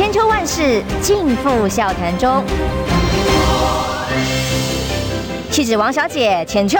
[0.00, 2.42] 千秋万世尽付笑谈中。
[5.50, 6.78] 气质王小姐浅秋，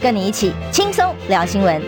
[0.00, 1.82] 跟你一起轻松聊新闻。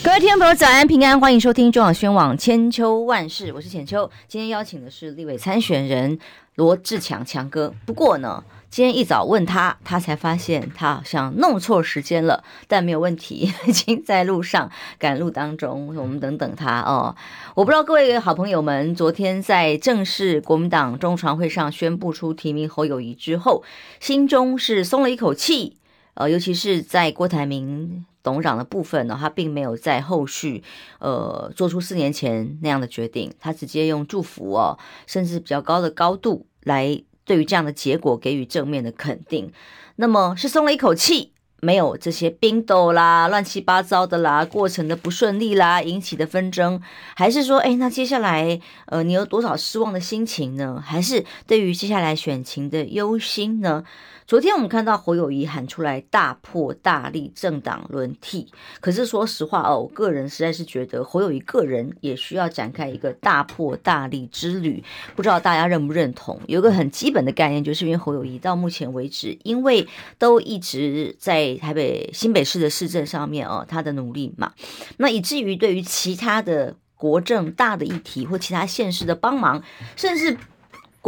[0.00, 4.08] 各位听众朋友，早安平安，欢迎收听中广宣网千秋万世，我是浅秋。
[4.28, 6.20] 今天邀请的是立委参选人
[6.54, 7.74] 罗智强强哥。
[7.84, 8.44] 不过呢。
[8.70, 15.96] 今天一早问他，他才发现他好像弄错时间了，但没有问题， 已经在路上赶路当中。
[15.96, 17.16] 我们等等他哦。
[17.54, 23.64] 我不知道各位好朋友们，昨天在正式国民党中常会上宣布出提名侯友谊之后，
[24.00, 25.78] 心中是松了一口气。
[26.14, 30.62] 呃，尤其是在郭台铭董事长的部分呢，他并没有在后续
[30.98, 37.02] 呃做出四年前那样的决定，他直接用祝福哦，甚至比较高的高度来。
[37.28, 39.52] 对于这样的结果给予正面的肯定，
[39.96, 46.80] 那么是松了一口气，没有这些冰斗啦、乱七八糟的啦、过程的不顺利啦引起的纷争，
[47.14, 50.82] 还是说，哎，那接下来呃，你有多少失望的心情呢？
[50.84, 53.84] 还是对于接下来选情的忧心呢？
[54.28, 58.46] 昨天我们看到侯友宜喊出来大破大立政党轮替，
[58.78, 64.84] 可是说实话哦，我个人实在是觉得侯友宜个人也需要展开一个大破大立之旅，
[65.16, 66.38] 不知道大家认不认同？
[66.46, 74.52] 有一个很基本的概念，就是因为侯友宜到目前为止，因为都一直在台北新北市的市政上面哦，他的努力嘛，
[74.98, 79.62] 那以至于对于其他的国政大的议题或其他县市的帮忙，
[79.96, 80.36] 甚至。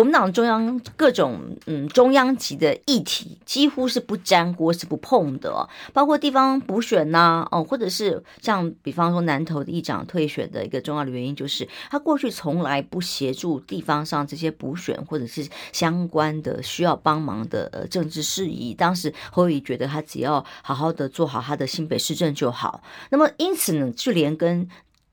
[0.00, 18.72] 国民党中央各种嗯中央级的议题几乎是不沾锅是不碰的，包括地方补选呐、哦，或者是像比方说南投的议长退选的一个重要的原因，就是他过去从来不协助地方上这些补选或者是相关的需要帮忙的呃政治事宜。
[18.72, 22.82] 当时侯友觉得他只要好好的做好他的新北市政就好。
[23.10, 24.66] 那么因此呢，就连跟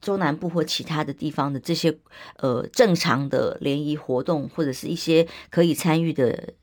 [0.08, 1.94] 中南部或其他的地方的这些
[2.38, 6.54] 呃正常的联谊活动，或者是一些可以参与的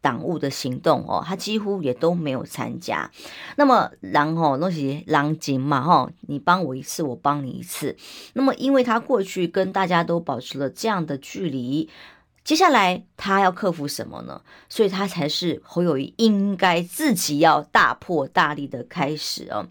[0.00, 3.10] 党务的行动哦，他几乎也都没有参加。
[3.58, 7.94] 那么然后那些狼藉嘛哈，你帮我一次，我帮你一次。
[8.32, 11.90] 那么因为他过去跟大家都保持了这样的距离。
[12.46, 14.40] 接下来他要克服什么呢？
[14.68, 19.66] 所以他才是侯友谊应该自己要大破大立的开始啊！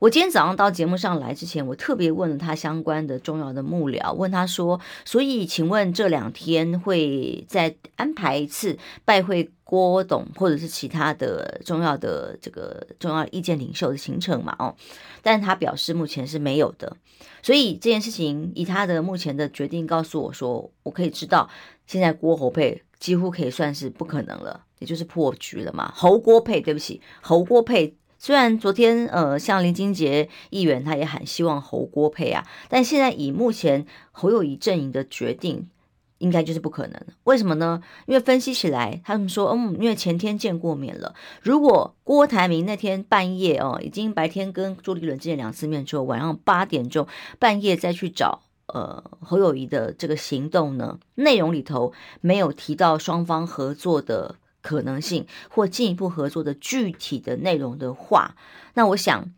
[0.00, 14.74] 我今天早上到节目上来之前，我特别问了他相关的重要的幕僚，问他说：“所以，请问这两天会再安排一次拜会郭董，或者是其他的重要的这个重要意见领袖的行程嘛？”哦，
[15.22, 16.96] 但他表示目前是没有的。
[17.40, 21.48] 所以这件事情以他的目前的决定告诉我说，我可以知道。
[21.86, 25.92] 现在郭侯配几乎可以算是不可能了，也就是破局了嘛。
[25.94, 27.96] 侯郭配，对不起，侯郭配。
[28.18, 35.68] 虽然昨天呃，像林金杰议员他也很希望侯郭配啊，但现在以目前侯友谊阵营的决定，
[36.16, 36.98] 应该就是不可能。
[37.24, 37.82] 为什么呢？
[38.06, 41.14] 因为分析起来，他们说，嗯，因为前天见过面了。
[41.42, 47.06] 如果郭台铭那天半夜哦，已经白天跟朱立伦见两次面之后，晚上八点钟
[47.38, 48.40] 半夜再去找。
[48.66, 58.34] 呃，侯友谊的这个行动呢，内容里头没有提到双方合作的可能性或进一步合作的具体的内容的话，
[58.74, 59.30] 那我想。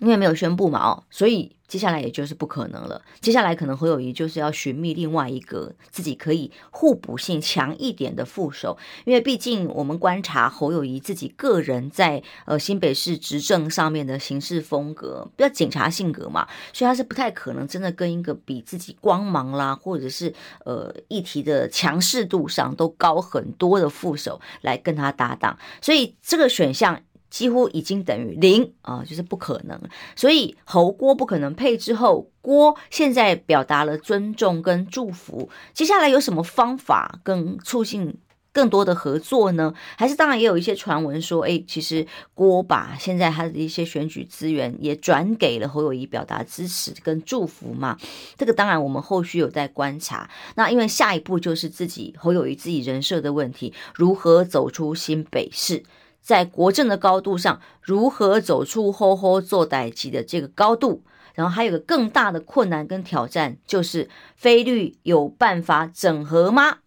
[0.00, 3.00] 因为没有宣布嘛，哦，所以接下来也就是不可能了。
[3.20, 20.34] 接下来可能侯友宜就是要寻觅另外一个自己可以互补性强一点的副手，因为毕竟我们观察侯友宜自己个人在呃新北市执政上面的行事风格，比较警察性格嘛，所以他是不太可能真的跟一个比自己光芒啦，或者是
[20.64, 27.00] 呃议题的强势度上都高很多的副手来跟他搭档，所以这个选项。
[27.34, 29.76] 几乎已经等于零啊，就是不可能。
[30.14, 35.50] 所以侯郭不可能配之后，郭现在表达了尊重跟祝福。
[35.72, 38.16] 接下来有什么方法跟促进
[38.52, 39.74] 更多的合作呢？
[39.98, 47.98] 还是当然也有一些传闻说，哎，其实郭把现在他的一些选举资源也转给了侯友宜，表达支持跟祝福嘛。
[48.36, 50.30] 这个当然我们后续有在观察。
[50.54, 55.82] 那因为下一步就是自己侯友宜自己人设的问题，如何走出新北市？
[56.24, 61.02] 在国政的高度上，如何走出“吼吼做代志”的这个高度？
[61.34, 66.78] 然后还有个更大的困难跟挑战，就是非律有办法整合吗？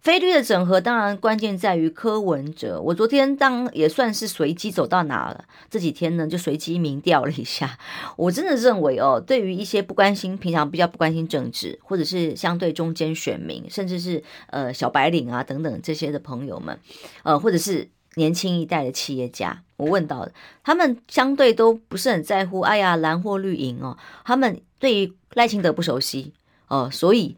[0.00, 2.80] 非律的整合，当然关键在于柯文哲。
[2.80, 7.78] 我昨天当也算是随机走到哪了，这几天呢就随机民调了一下。
[8.16, 16.78] 我真的认为哦，对于一些不关心、平常比较不关心政治，或者是相对中间选民，甚至是呃小白领啊等等这些的朋友们，
[17.22, 17.90] 呃，或者是。
[18.14, 20.32] 年轻一代的企业家，我问到的，
[20.62, 26.32] 他们相对都不是很在乎，哎呀，蓝或绿营哦，他们对于赖清德不熟悉
[26.68, 27.36] 哦，所以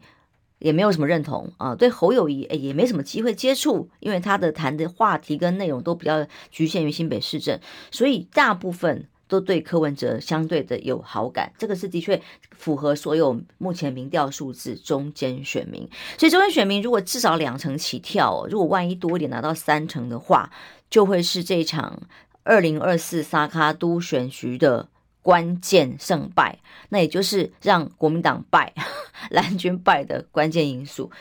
[0.59, 1.73] 也没有什么认同啊。
[1.75, 7.59] 对侯友谊，哎，也没什么机会接触，因为他的谈的话题跟内容都比较局限于新北市政，
[7.91, 9.07] 所以大部分。
[9.35, 12.21] 都对柯文哲相对的有好感，这个是的确
[12.57, 15.85] 符合所有目前民调数字中间选民。
[16.17, 20.49] 所以中间选民如果至少两成起跳，如果万一多一点拿到三成的话，
[20.89, 22.01] 就会是这场
[22.43, 24.87] 二零二四萨卡都选举的
[25.21, 28.73] 关键胜败，那也就是让国民党败、
[29.31, 31.11] 蓝军败的关键因素。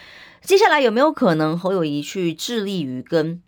[0.43, 3.43] 接下来有没有可能侯友宜去致力于跟？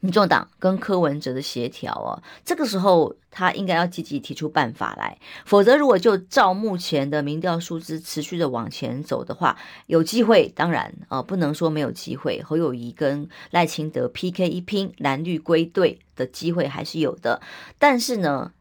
[0.00, 17.40] 民众党跟柯文哲的协调哦，这个时候他应该要积极提出办法来，否则如果就照目前的民调数字持续的往前走的话，有机会，当然啊，不能说没有机会，侯友宜跟赖清德 PK 一拼，蓝绿归队的机会还是有的，
[17.78, 18.52] 但是呢，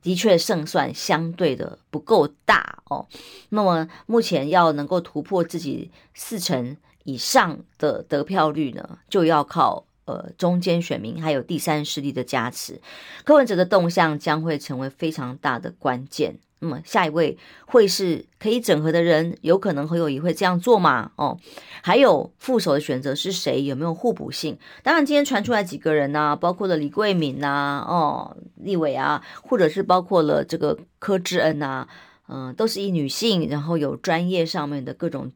[0.00, 3.06] 的确胜算相对的不够大哦。
[3.50, 9.84] 那么目前要能够突破自己四成以上的得票率呢，就要靠。
[10.06, 12.80] 呃，中间选民还有第三势力的加持，
[13.24, 16.38] 柯文哲的动向将会成为非常大的关键。
[16.60, 17.36] 那么下一位
[17.66, 21.10] 会是可以整合的人，有可能侯友宜会这样做吗？
[21.16, 21.36] 哦，
[21.82, 23.62] 还有副手的选择是谁？
[23.64, 24.56] 有没有互补性？
[24.82, 31.86] 当然，今天传出来几个人呢、啊，包括了李桂敏呐、哦，立委啊，或者是包括了这个柯志恩呐、
[32.28, 35.32] 嗯、都是一女性，然后有专业上面的各种。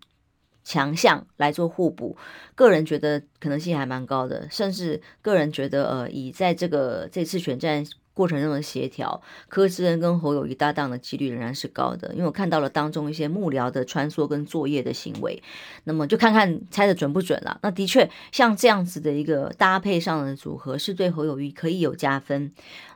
[0.63, 2.17] 强项来做互补，
[2.55, 15.43] 个人觉得可能性还蛮高的，甚至个人觉得，呃，以在这个这次选战过程中的协调，柯志恩跟侯友谊搭档的几率仍然是高的，因为我看到了当中一些幕僚的穿梭跟作业的行为，
[15.85, 17.59] 那么就看看猜的准不准了。
[17.63, 22.53] 那的确，像这样子的一个搭配上的组合，是对侯友谊可以有加分，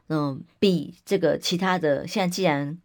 [0.09, 2.77] 嗯、呃，比这个其他的，现在既然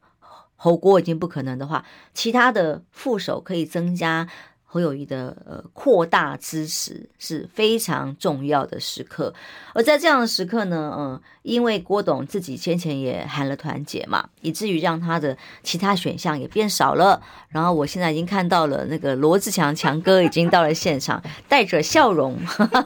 [0.55, 1.83] 侯国已经不可能的话，
[2.13, 4.29] 其他的副手可以增加。
[4.71, 9.33] 侯友谊的呃扩大支持是非常重要的时刻，
[9.74, 17.19] 而在这样的时刻呢，嗯，因为郭董自己先前也喊了团结嘛，以至于让他的其他选项也变少了。
[17.50, 21.19] 然后我现在已经看到了那个罗志强强哥已经到了现场，
[21.50, 22.38] 带着笑容，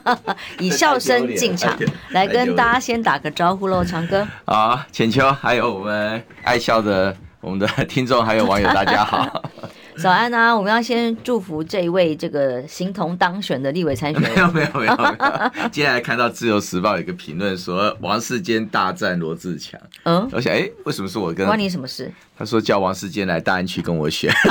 [0.60, 1.78] 以笑声进场
[2.12, 4.26] 来跟大家先打个招呼喽，强哥。
[4.46, 9.44] 好，浅秋，还有我们爱笑的我们的 听众还有网友，大家好。
[10.02, 10.56] 早安啊！
[10.56, 14.32] 我们要先祝福这一位这个形同当选的立委参选人。
[14.34, 15.70] 没有没有没有没有。
[15.70, 19.80] 接下来看到《自由时报》有一个评论说王世坚大战罗志强。
[20.04, 21.46] 嗯，我想哎，为什么是我跟？
[21.46, 22.12] 关你什么事？
[22.38, 24.34] 他说叫王世坚来大安区跟我选。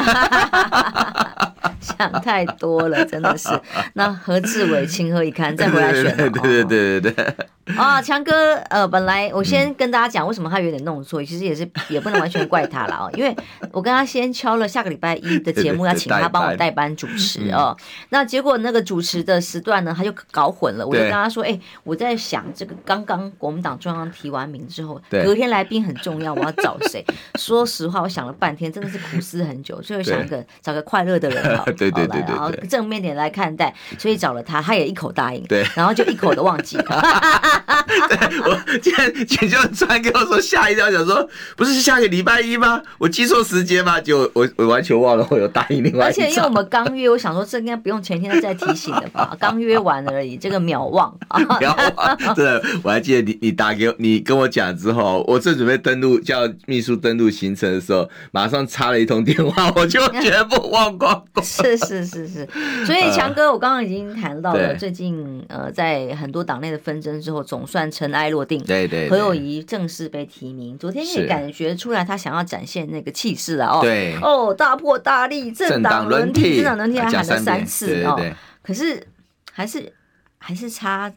[1.82, 3.48] 想太多了，真的是。
[3.94, 5.54] 那何志伟情何以堪？
[5.56, 6.16] 再回来选。
[6.16, 7.36] 对对对对对。
[7.76, 13.34] 啊，强哥，呃，本来我先跟大家讲为什么他有点弄错，其实也是也不能完全怪他了哦， 因为
[13.70, 17.74] 我跟他先敲了下个礼拜一的节目， 要请他帮我代班主持哦。
[18.08, 20.84] 那结果那个主持的时段呢，他就搞混了。
[20.84, 27.04] 我就跟他说，哎，我在想这个刚刚国民党中央提完名之后，隔天来宾很重要，我要找谁？
[27.36, 36.84] 说实话，我想了半天，真的是苦思很久，所以想个找个快乐的人好，对对对对，然后正面点来看待，所以找了他，他也一口答应，对，然后就一口的忘记了。
[38.08, 42.82] 对，我今天简就传给我说下一条，想说不是下个礼拜一吗？
[42.98, 44.00] 我记错时间吗？
[44.00, 46.08] 就我我完全忘了我有答应另外一。
[46.08, 49.36] 而且因为我们刚约，我想说这应该不用前天再提醒了吧？
[49.38, 51.40] 刚约完而已，这个秒忘啊！
[51.60, 61.44] 秒忘，对，我还记得你你打给我，你跟我讲之后，我正准备登录叫秘书登录行程的时候，马上插了一通电话，我就全部忘光光。
[61.62, 62.48] 是是是是，
[62.86, 67.42] 所以强哥，我刚刚已经谈到了最近呃，在很多党内的纷争之后。
[67.52, 70.78] 总算尘埃落定，对对，何友谊正式被提名。
[70.78, 73.80] 昨天也感觉出来，他想要展现那个气势了哦。
[73.82, 78.18] 对哦，大破大立，政党轮替，政党轮替还喊了三次哦。
[78.62, 79.06] 可是
[79.52, 79.92] 还是
[80.38, 81.12] 还是差，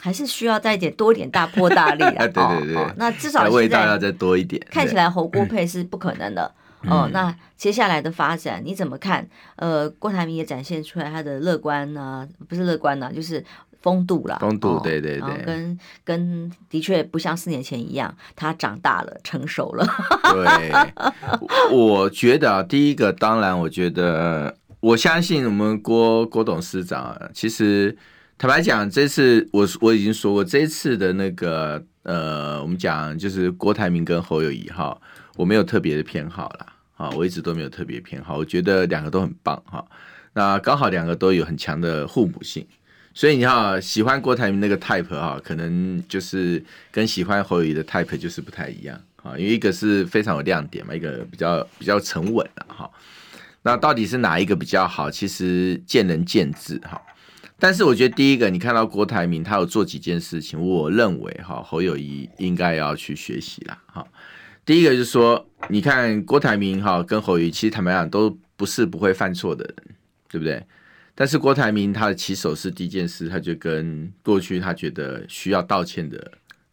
[0.00, 2.24] 还是需要再一点多一点大破大立啊。
[2.28, 4.64] 对对对，那至少味道要再多一点。
[4.70, 6.50] 看起来侯郭配是不可能的
[6.88, 7.08] 哦。
[7.12, 9.28] 那接下来的发展你怎么看？
[9.56, 13.44] 呃，郭台铭也展现出来他的乐观呢，不是乐观呢，就是。
[13.84, 19.86] 风度啦，风度，对对对，跟跟的确不像四年前一样，他长大了，成熟了。
[20.32, 20.72] 对，
[21.70, 27.94] 我觉得啊，第一个当然，我觉得我相信我们郭郭董事长，其实
[28.38, 34.98] 坦白讲，这次我我已经说过，这次的那个呃，我们讲就是郭台铭跟侯友谊哈，
[35.36, 39.84] 我没有特别的偏好啦，啊，我一直都没有特别偏好，我觉得两个都很棒哈，
[40.32, 42.66] 那刚好两个都有很强的互补性。
[43.12, 52.90] 所以你看，喜欢郭台铭那个 type 哈，可能就是跟喜欢侯友宜的 type 就是不太一样啊，因为一个是非常有亮点嘛，一个比较比较沉稳的哈。
[53.62, 55.10] 那到底是哪一个比较好？
[55.10, 57.00] 其实见仁见智哈。
[57.56, 64.04] 但是我觉得第一个，你看到郭台铭他有做几件事情，我认为哈侯友宜应该要去学习啦哈。
[64.64, 69.76] 第一个就是说，你看郭台铭哈跟侯友宜，其实坦白讲都不是不会犯错的人，
[70.28, 70.64] 对不对？
[71.14, 76.32] 但是郭台铭他的起手是第一件事，他就跟过去他觉得需要道歉的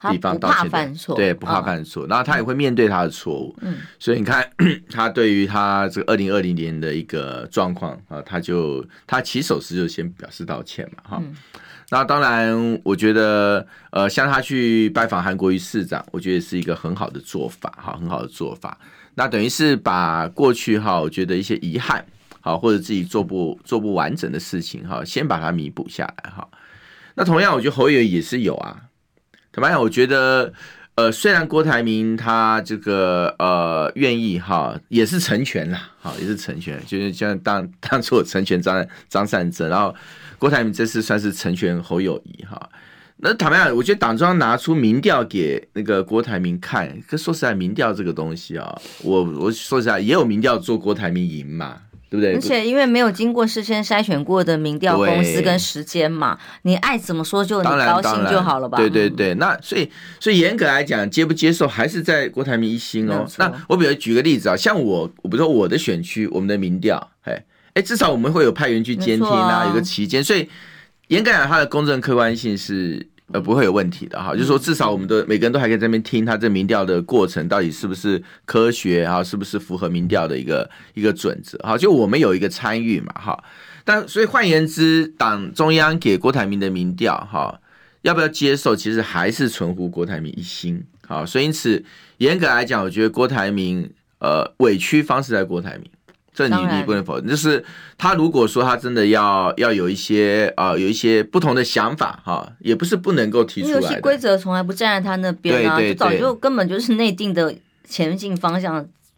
[0.10, 3.56] 地方道歉的，对，不怕犯错，然后他也会面对他的错误。
[3.62, 4.50] 嗯，所以你看
[4.90, 11.24] 他对于他这个二零二零年的一个状况啊，他就他起手时就先表示道歉嘛，哈。
[11.92, 18.78] 那当然，我觉得呃，像他去拜访韩国瑜市长，我觉得是一个很好的做法，哈，很好的做法。
[19.16, 22.04] 那等于是把过去哈，我觉得一些遗憾。
[22.40, 26.48] 好，或者自己做不做不完整的事情，哈，先把它弥补下来，哈。
[27.14, 28.84] 那同样，我觉得侯友也是有啊。
[29.52, 29.80] 怎么样？
[29.80, 30.52] 我觉得，
[30.96, 39.96] 呃，虽然郭台铭他这个呃愿意哈，也是成全啦，好，也是成全，就是像当当初我成全张张善政，然后
[40.38, 42.70] 郭台铭这次算是成全侯友谊哈。
[43.24, 51.78] 那坦白讲，我觉得党中央拿出民调给那个郭台铭看，可说实在，民调这个东西啊，我我说实在也有民调做郭台铭赢嘛。
[52.12, 52.36] 对不对？
[52.36, 58.78] 而且因为没有经过事先筛选过的民调公司跟时间嘛，你爱怎么说就你高兴就好了吧？
[58.78, 59.90] 对对对，那所以
[60.20, 63.26] 所以严格来讲，接不接受还是在郭台铭一心哦。
[63.38, 67.42] 那我比如举个例子啊，像我，我比如说我的选区，我们的民调，哎
[67.76, 70.50] 哎，至少我们会有派员去监听啊，有个期间，所以
[71.08, 73.08] 严格讲，它的公正客观性是。
[73.34, 83.44] 呃，不会有问题的哈，就是说至少我们的每个人都还可以在那边听他这民调的过程到底是不是科学啊，是不是符合民调的一个一个准则哈，就我们有一个参与嘛哈。
[83.84, 87.60] 但所以换言之，党中央给郭台铭的民调哈，
[88.04, 91.84] 要不要接受，其实还是存乎郭台铭一心好，所以因此
[92.18, 95.90] 严格来讲，我觉得郭台铭呃委屈方是在郭台铭。
[96.34, 97.64] 这你你不能否认，就是
[97.98, 103.74] 他如果说他真的要要有一些啊、呃、有一些不同的想法哈，也不是不能够提出来。
[103.74, 108.76] 游戏规则从来不站在他那边啊，就早就根本就是内定的前进方向，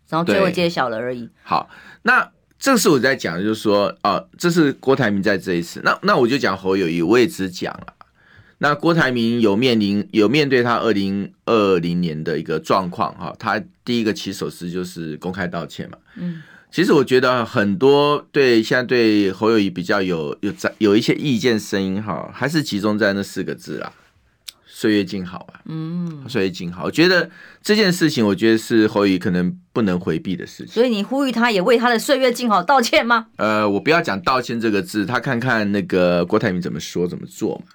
[0.09, 1.29] 然后最后揭晓了而已。
[1.43, 1.69] 好，
[2.01, 7.93] 那这个是我在讲，就是说啊、呃，这是郭台铭在这一次，那那我就讲侯友谊，我也只讲了。
[8.57, 16.41] 那郭台铭有面临有面对他二零二零年的一个状况哈，他第一个起手是就是公开道歉嘛，嗯。
[16.73, 23.93] 其实我觉得很多对现在对侯友谊比较有有在有一些意见声音哈，还是集中在那四个字啦，
[24.65, 25.61] 岁月静好吧。
[25.65, 26.85] 嗯，岁月静好。
[26.85, 27.29] 我觉得
[27.61, 30.73] 这件事情，我觉得是侯友宜可能不能回避的事情。
[30.73, 33.27] 所以你呼吁他也为他的岁月静好道歉吗？
[33.35, 37.65] 呃，我不要讲道歉这个字，他看看那个郭台铭怎么说怎么做嘛。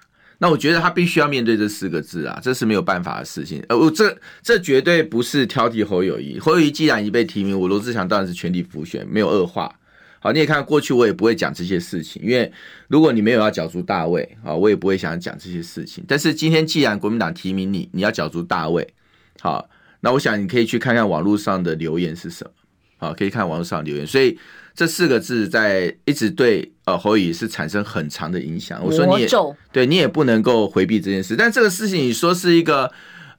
[0.41, 3.63] 那我觉得他必须要面对这四个字啊，这是没有办法的事情。
[3.69, 6.39] 呃，我这这绝对不是挑剔侯友宜。
[6.39, 9.73] 侯友宜既然已被提名，我罗志祥当然是全力辅选，没有恶话。
[10.21, 12.51] 好，你也看过去我也不会讲这些事情，因为
[12.87, 16.03] 如果你没有要角逐大位啊，我也不会想讲这些事情。
[16.07, 18.87] 但是今天既然国民党提名你，你要角逐大位，
[19.39, 19.69] 好，
[20.01, 22.51] 那我想你可以去看看网络上的留言是什么。
[22.97, 24.37] 好，可以看网络上留言，所以
[24.75, 28.79] 这四个字在一直对呃侯友宜是产生很长的影响。
[28.83, 29.29] 我说你也
[29.71, 32.91] 对你也不能够回避这件事，但这个事情你说是一个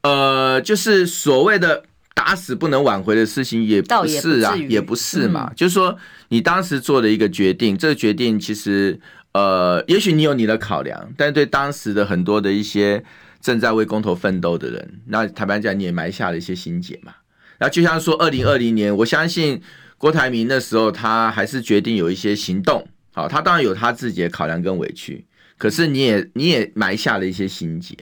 [0.03, 1.83] 呃，就是所谓的
[2.15, 5.49] 打死不能挽回的事情，也不是啊，也不，也不是嘛。
[5.51, 5.97] 嗯、就是说
[6.29, 8.99] 你当时做的一个决定，这个决定其实
[9.33, 13.03] 呃，也许你有你的考量，但对当时的很多的一些
[13.41, 17.15] 正在为公投奋斗的人，那坦白讲，你也埋下了一些心结嘛。
[17.59, 19.61] 那就像说，二零二零年，我相信
[19.97, 25.25] 郭台铭那时候他还是决定有一些行动，好，他当然有他自己的考量跟委屈，
[25.59, 27.97] 可是你也你也埋下了一些心结。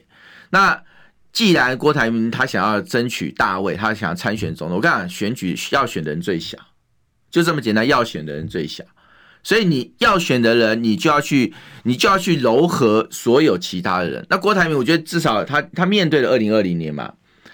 [0.51, 0.81] 那
[1.31, 6.57] 既然郭台铭他想要争取大位，他想要参选总统，我跟你讲，选举要选的人最小，
[7.29, 8.83] 就这么简单，要选的人最小，
[9.43, 14.25] 所以你要选的人，你就要去，你就要去糅合所有其他的人。
[14.29, 17.13] 那郭台铭，我觉得至少他他面对了二零二零年嘛。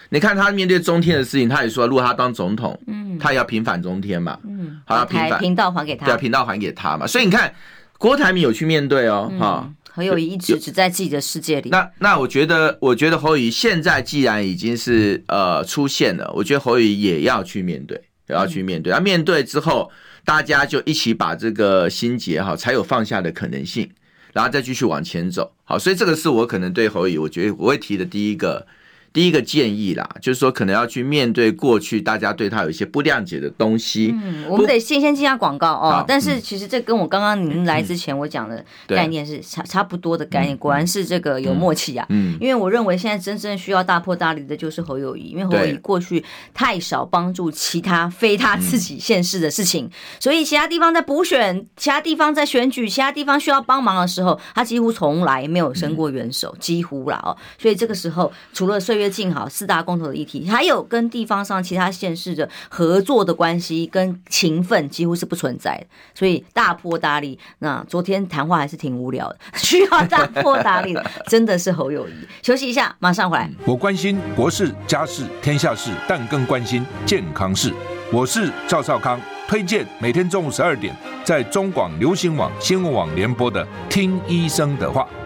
[0.10, 7.08] 你看他面对中天的事情，他也说，如果他当总统，嗯，他也要平反中天嘛，嗯，好要平反频道还给他，对啊，频道还给他嘛。
[7.08, 7.52] 所以你看，
[7.98, 11.70] 郭台铭有去面对哦，哈、嗯，侯友宜一直只在自己的世界里。
[11.72, 18.94] 那那我觉得，我觉得侯友宜现在既然已经是呃出现了，我觉得侯友宜也要去面对，也要去面对。
[18.94, 19.92] 那、嗯、面对之后，
[20.24, 23.90] 大家就一起把这个心结哈，才有放下的可能性，
[24.34, 25.52] 然后再继续往前走。
[25.64, 28.68] 好，所以这个是我可能对侯友宜，我觉得我会提的第一个。
[29.16, 34.14] 第一个建议啦，就是说可能要去面对过去大家对他有一些不谅解的东西。
[34.22, 36.04] 嗯，我们得先先进下广告哦。
[36.06, 42.06] 但是其实这跟我刚刚您来之前我讲的概念是差差不多的概念，果然是这个有默契啊。
[42.10, 46.22] 嗯，因为我认为现在真正需要大破大立的就是侯友谊，因为侯友谊过去
[46.54, 57.38] 太少帮助其他非他自己县市的事情，所以其他地方在补选，其他地方在选举，其他地方需要帮忙的时候，他几乎从来没有伸过援手，几乎啦哦。
[57.58, 67.38] 所以这个时候除了岁月静好四大公投的议题，还有跟地方上其他县市的合作的关系跟情分几乎是不存在的，所以大破大立。
[67.60, 70.96] 那昨天谈话还是挺无聊的，需要大破大立
[71.28, 72.12] 真的是侯友谊。
[72.42, 73.50] 休息一下，马上回来。
[73.66, 77.74] 我关心国事、家事、天下事，但更关心健康事。
[78.12, 85.08] 我是赵少康，推荐每天中午十二点在中广流行网、新闻网联播的《听医生的话》。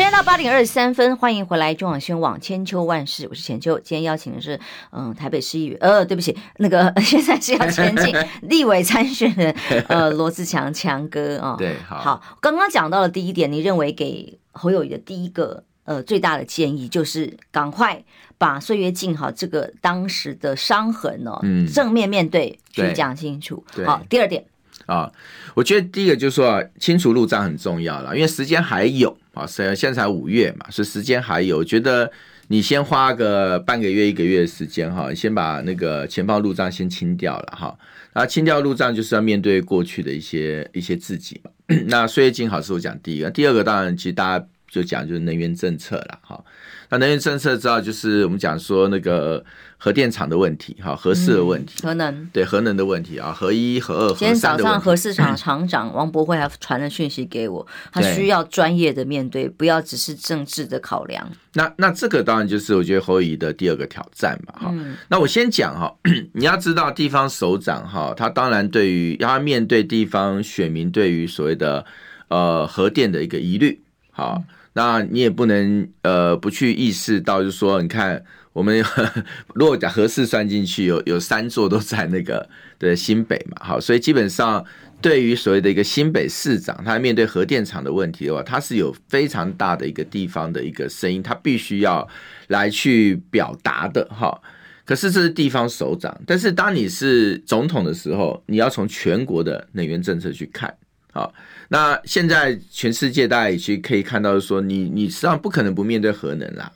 [0.00, 3.78] 时间到八点二十三分，欢迎回来中广宣网千秋万世，我是浅秋。
[3.80, 4.58] 今天邀请的是，
[4.92, 9.54] 嗯，台北市议员，呃，对不起， 那个 现在是要前进 立委参选人，
[9.88, 11.50] 呃，罗志强强哥啊。
[11.50, 11.98] 哦、对，好。
[11.98, 18.02] 好，刚刚讲到了第一点，你认为给侯友谊的第一个呃最大的建议，就是赶快
[18.38, 23.62] 把岁月静好这个当时的伤痕哦，嗯，正面面对去讲清楚。
[23.84, 24.42] 好，第二点。
[24.86, 25.10] 啊，
[25.54, 31.58] 我觉得第一个就是说啊，清除路障很重要了，因为时间还有啊，现在才五月嘛，所以时间还有。
[31.58, 32.10] 我觉得
[32.48, 37.76] 你先花个半个月、一个月的时间哈，先把那个前方路障先清掉了哈。
[38.12, 41.50] 然后清掉路障就是要面对过去的一些一些自己嘛。
[41.86, 46.42] 那岁月静好是我讲第一个，第二个当然其实大家就讲就是能源政策了哈。
[46.88, 49.44] 那能源政策知道就是我们讲说那个。
[49.82, 54.18] 核电厂的问题，哈，核四的问题，核能对核能的问题啊，核一、核二、核三的问题。
[54.18, 61.26] 今天早上核四厂厂长王博慧还传了讯息给我，他需要专业的面对，不要只是政治的考量。
[61.54, 64.74] 那那这个当然就是我觉得侯乙的第二个挑战嘛，哈。
[65.08, 65.90] 那我先讲哈，
[66.34, 71.82] 你要知道地方首长哈，他当然对于要面对地方选民对于所谓的
[72.28, 73.80] 呃核电的一个疑虑，
[74.10, 78.24] 好，那你也不能呃不去意识到，就是说你看。
[78.52, 78.84] 我们
[79.54, 82.46] 如果讲核四算进去，有有三座都在那个
[82.80, 84.62] 的新北嘛，好，所以基本上
[85.00, 92.06] 对于所谓的一个新北市长，他面对核电厂的问题的话，他是有非常大的一个地方的一个声音，他必须要
[92.48, 94.36] 来去表达的哈。
[94.84, 100.74] 可是这是地方首长，但是当你是总统的时候，你要从全国的能源政策去看，
[101.12, 101.32] 好，
[101.72, 106.70] 那现在全世界大家也去可以看到说，你你实际上不可能不面对核能啦。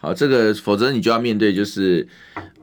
[0.00, 2.06] 好，这个否则你就要面对就是，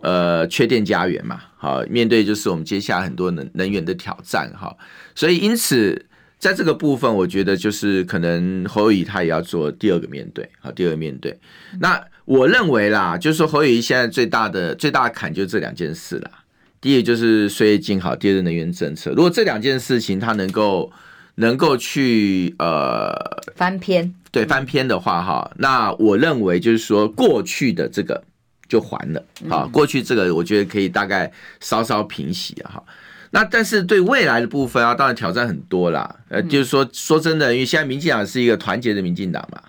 [0.02, 1.42] 呃，缺电家园嘛。
[1.58, 4.74] 好，面对就是我们接下来很多能能源的挑战哈。
[5.14, 6.06] 所以因此，
[6.40, 10.50] 在这个部分，我觉得就是可能侯友宜他也要做第二个面对。
[10.62, 11.38] 好，第二个面对。
[11.82, 16.32] 那我认为啦，就是说侯友宜现在最大的最大的坎就是这两件事啦。
[16.80, 19.10] 第一就是岁月静好，第二个能源政策。
[19.12, 20.90] 如果这两件事情他能够
[21.36, 23.14] 能够去呃
[23.56, 24.14] 翻篇。
[24.32, 28.24] 对，翻篇的话哈，那我认为就是说，过去的这个
[28.68, 32.84] 就还了啊，过去这个我觉得可以大概稍稍平息啊哈。
[33.30, 36.16] 那但是对未来的部分啊，当然挑战很多啦。
[36.30, 39.62] 呃，就是说说真的，因为现在民进党是一个团结的民进党嘛，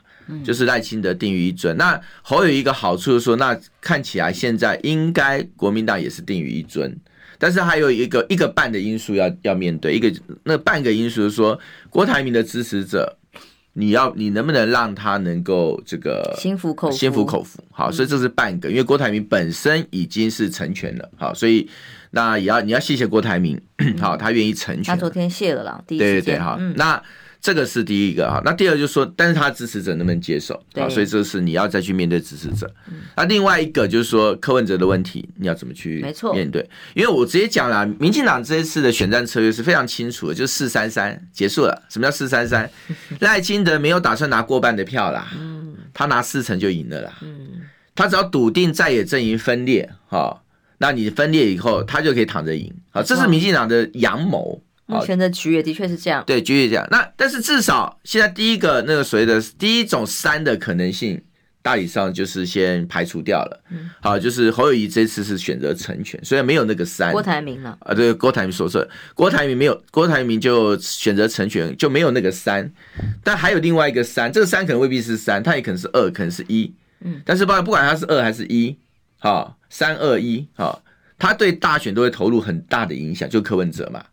[0.43, 1.77] 就是赖清德定于一尊。
[1.77, 6.95] 那侯有一个好处说，那看起来现在应该国民党也是定于一尊，
[7.45, 10.11] 但是还有一个一个半的因素要要面对，一个
[10.45, 13.19] 那半个因素是说郭台铭的支持者。
[13.77, 21.69] 你要你能不能让他能够这个心服口服，心服口服，好，所以这是半个，因为郭台铭本身已经是成全了，好，所以
[22.13, 23.61] 那也要你要谢谢郭台铭，
[24.01, 27.03] 好，他愿意成全，他昨天谢了啦，第一对对对，好，那。
[27.45, 30.89] 这个是第一个哈，那第二就是说，但是他支持者能不能接受啊？
[30.89, 32.75] 所以这是你要再去面对支持者。
[33.15, 36.01] 那另外一个就是说，柯文哲的问题，你要怎么去
[36.33, 36.67] 面对？
[36.95, 41.83] 因为我直接讲了，民进党这一次的选战策略是非常清楚的，就是四三三结束了。
[41.91, 42.71] 什么叫四三三？
[43.21, 45.31] 赖清德没有打算拿过半的票啦，
[45.93, 47.13] 他拿四成就赢了啦。
[47.95, 50.41] 他只要笃定在野阵营分裂哈，
[50.79, 53.03] 那你分裂以后，他就可以躺着赢啊。
[53.03, 54.63] 这是民进党的阳谋。
[54.87, 56.87] 目前的局也的确是这样，对，局也这样。
[56.91, 61.23] 那但是至少现在第一个那个所谓的第一种三的可能性
[61.63, 63.65] 大体上就是先排除掉了。
[63.71, 67.11] 嗯好，就是侯友谊这次是选择成全，虽然没有那个三。
[67.11, 72.71] 郭台铭了啊，对，郭台铭说错，郭台铭没有，郭台铭就选择成全，就没有那个三。
[73.23, 76.71] 但还有另外一个三，这个三可能未必是三，它也可能是二，可能是一。
[77.01, 78.77] 嗯，但是不管不管它是二还是一，
[79.19, 80.83] 好，三二一，好，
[81.19, 84.05] 他对大选都会投入很大的影响，就柯文哲嘛。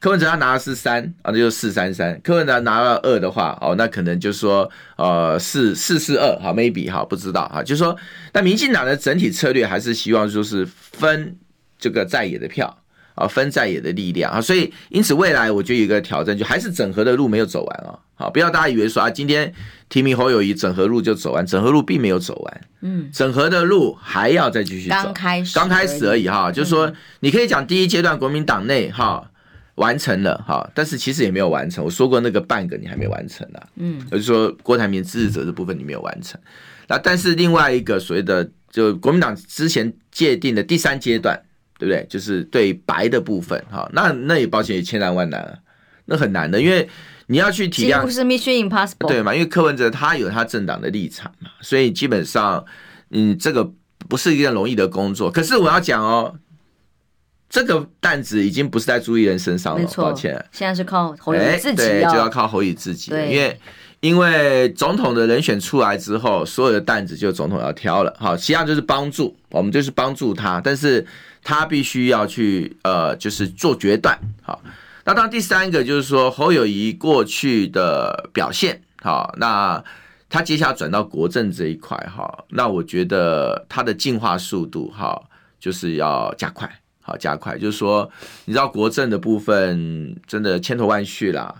[0.00, 2.20] 柯文哲他拿的是三啊，那就四三三。
[2.22, 7.96] 柯文哲拿了二的话，哦，那可能就是说，呃，四四四二，好，maybe 哈，不知道哈，就是说，
[8.32, 11.36] 那民进党的整体策略还是希望就是分
[11.80, 12.78] 这个在野的票
[13.16, 19.52] 啊，分在野的力量啊，所以因此未来我觉得有一个挑战，就还是整合的路没有走完啊，好，不要大家以为说啊，今天
[19.88, 29.28] 提名侯友谊整合路就走完，整合路并没有走完，嗯，整合的路还要再继续走，刚开始，刚开始而已哈，就是说你可以讲第一阶段国民党内哈。
[29.78, 31.84] 完成了哈，但是其实也没有完成。
[31.84, 36.38] 我说过那个半个你还没完成呢、啊，嗯，就是说郭台铭支持者的部分你没有完成。
[36.88, 41.40] 那但是另外一个所谓的就国民党之前界定的第三阶段，
[41.78, 42.04] 对不对？
[42.10, 45.58] 就是对白的部分哈，那那也抱歉也千难万难了，
[46.06, 46.88] 那很难的，因为
[47.26, 49.32] 你要去体谅，不是 mission impossible 对嘛？
[49.32, 52.64] 因为柯文哲他有他政党的立场嘛，所以基本上
[53.10, 53.70] 嗯，这个
[54.08, 55.30] 不是一件容易的工作。
[55.30, 56.34] 可是我要讲哦。
[57.48, 63.60] 这个担子已经不是在朱立人身上了，抱歉，现在是靠侯友宜自己，对，就要靠侯友宜自己，因为
[64.00, 71.04] 因为总统的人选出来之后，所有的担子就总统要挑了，好，其他就是帮助，我们就是帮助他，但是
[71.42, 74.62] 他必须要去呃，就是做决断，好，
[75.04, 79.82] 那当然第三个就是说侯友宜过去的表现，好，那
[80.28, 85.18] 他接下来转到国政这一块，哈，那我觉得他的进化速度，哈，
[85.58, 86.70] 就是要加快。
[87.08, 88.10] 好，加快，就是说，
[88.44, 91.54] 你知道国政的部分真的千头万绪啦，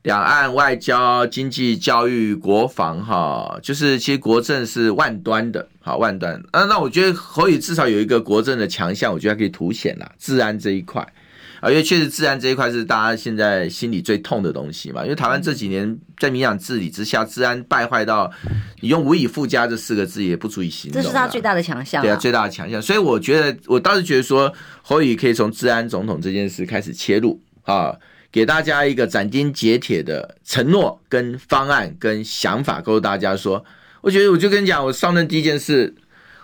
[0.00, 6.42] 两岸外交、经济、教育、国防，哈，就是其实国政是万端的，好，万端。
[6.52, 11.06] 啊，那我觉得侯宇至少有一个国政的强项，我觉得还可以凸显啦，治安这一块。
[11.60, 15.02] 啊，因为确实治安这一块是大家现在心里最痛的东西嘛。
[15.02, 18.30] 因为台湾这几年在民党治理之下，治安败坏到
[18.80, 21.02] 你用无以复加这四个字也不足以形容。
[21.02, 22.02] 这是他最大的强项。
[22.02, 22.80] 对啊，最大的强项。
[22.80, 27.96] 所以我觉得，我倒是觉得说，侯宇可以从治安总统这件事开始切入啊，
[28.30, 33.64] 给大家一个斩钉截铁的承诺、跟方案、跟想法，告诉大家说，
[34.00, 35.94] 我觉得我就跟你讲，我上任第一件事，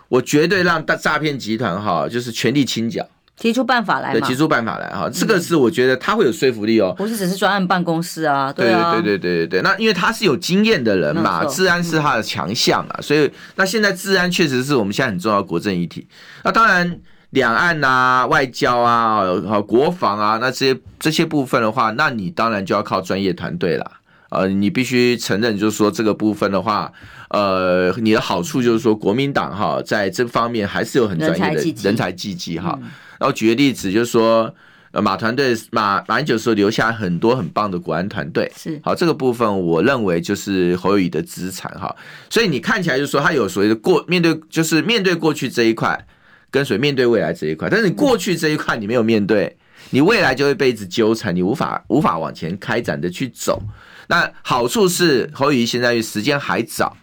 [0.09, 3.09] 我绝对让大诈骗集团哈，就是全力清剿。
[3.37, 6.95] 提出办法来，对，提出办法来哈，这个是我觉得他会有说服力哦。
[6.97, 9.63] 不是只是专案办公室啊，对啊，对对对对对对。
[9.63, 16.07] 那因为他是有经验的人嘛，治安是他的强项啊，所以那现在治安确实是我们现在很重要的国政议题。
[16.45, 23.91] 那当然，两岸啊、外交啊、和国防啊，那这些这些部分的话，那你当然就要靠专业团队了。
[24.31, 26.91] 呃，你必须承认，就是说这个部分的话，
[27.31, 32.77] 呃，你的好处就是说国民党哈，在这方面还是有很专业的人才济济哈。
[33.25, 34.55] 然后举个例子，就是说，
[34.91, 41.97] 呃，马团队马马英九时候留下很多很棒的国安团队，是好这个部分，我认为就是侯友宜的资产哈。
[42.29, 46.07] 所以你看起来就是说，他有所谓的过面对，就是面对过去这一块，
[46.51, 47.71] 跟随面对未来这一块。
[47.71, 49.57] 但是你过去这一块你没有面对，
[49.89, 53.63] 你未来就会被一直纠缠，你无法无法往前开展的去走。
[54.07, 56.95] 那好处是侯友宜现在时间还早，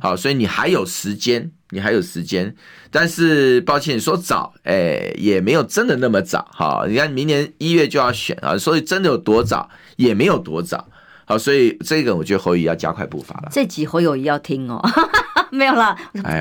[0.00, 1.50] 好，所以你还有时间。
[1.72, 2.52] 你还有时间，
[2.90, 6.84] 但是抱歉，你说早，哎、欸，也没有真的那么早哈。
[6.88, 10.88] 你看明年一月就要选啊，所以真的有多早，也没有多早。
[11.26, 13.50] 好，所以这个我觉得侯友要加快步伐了。
[13.52, 14.82] 这集侯友谊要听哦。
[15.60, 15.96] 没有啦，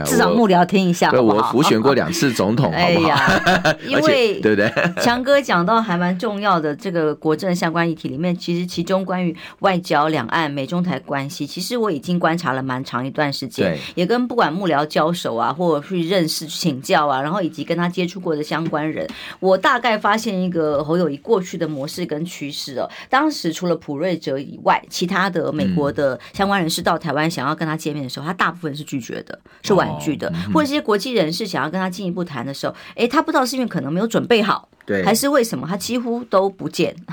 [0.06, 1.36] 至少幕僚听一下好不好？
[1.38, 3.42] 我辅选过两次总统， 哎呀，
[3.88, 4.72] 因为对不对？
[5.04, 19.08] 强哥讲到还蛮重要的这个国政相关议题里面，其实其中关于外交、两岸、美中台关系，其实我已经观察了蛮长一段时间，也跟不管幕僚交手啊，或者去认识、请教啊，然后以及跟他接触过的相关人，
[19.40, 22.88] 我大概发现一个侯友宜过去的模式跟趋势哦。
[23.10, 28.99] 当时除了普瑞哲以外，其他的美国的相关人士到台湾想要跟他见面的时候，他大部分是拒。
[29.00, 35.68] 觉得是婉拒的，或者这些国际人士想要跟他进一步谈的时候，哎，他不知道是因为可能没有准备好，对，还是为什么？
[35.70, 36.96] 他几乎都不见，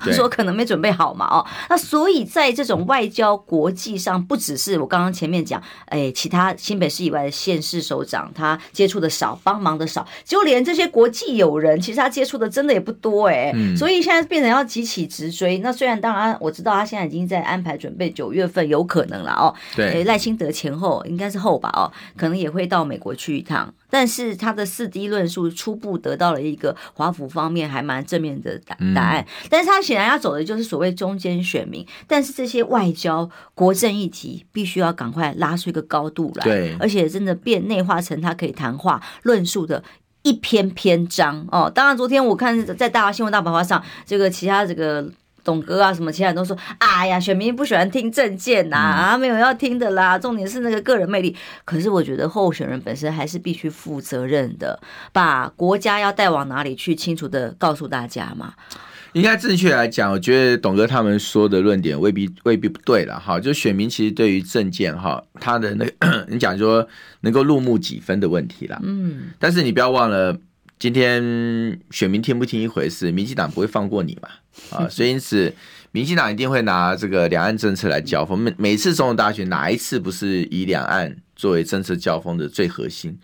[0.00, 15.58] 他说可能没准备好嘛，哦，那所以在这种外交国际上，不只是我刚刚前面讲，哎，其他新北市以外的县市首长他接触的少，帮忙的少，就连这些国际友人，其实他接触的真的也不多，哎，所以现在变成要急起直追。
[15.58, 21.04] 那虽然当然我知道他现在已经在安排准备九月份有可能了哦，对，赖清德前后。
[21.06, 23.72] 应该是后吧，哦，可能也会到美国去一趟。
[23.90, 39.82] 但是他的四 D 论述初步得到了一个华府方面还蛮正面的答答案，嗯、但是他显然要走的就是所谓中间选民，但是这些外交国政议题必须要赶快拉出一个高度来，对，而且真的变内化成他可以谈话论述的
[40.22, 41.70] 一篇篇章哦。
[41.74, 45.10] 当然，昨天我看在大华新闻大白话上，这个其他这个。
[45.44, 50.18] 董哥啊，什么其他人都说，哎呀，选民不喜欢听政见呐，啊，没有要听的啦。
[50.18, 51.34] 重点是那个个人魅力。
[51.64, 54.80] 可是我觉得候选人本身还是必须负责任的，
[55.12, 58.54] 把国家要带往哪里去，清楚的告诉大家嘛。
[59.12, 63.40] 应该正确来讲，我觉得董哥他们说的论点未必未必不对了哈。
[63.40, 66.86] 就选民其实对于政见哈，他的那个 你讲说
[67.22, 68.78] 能够入目几分的问题啦。
[68.84, 70.36] 嗯，但是你不要忘了。
[70.80, 74.30] 今天选民听不听一回事，民进党不会放过你嘛？
[74.72, 75.54] 啊，所以因此，
[75.92, 78.38] 民进党一定会拿这个两岸政策来交锋。
[78.38, 83.18] 每每次总统大选，哪一次不是以两岸作为政策交锋的最核心？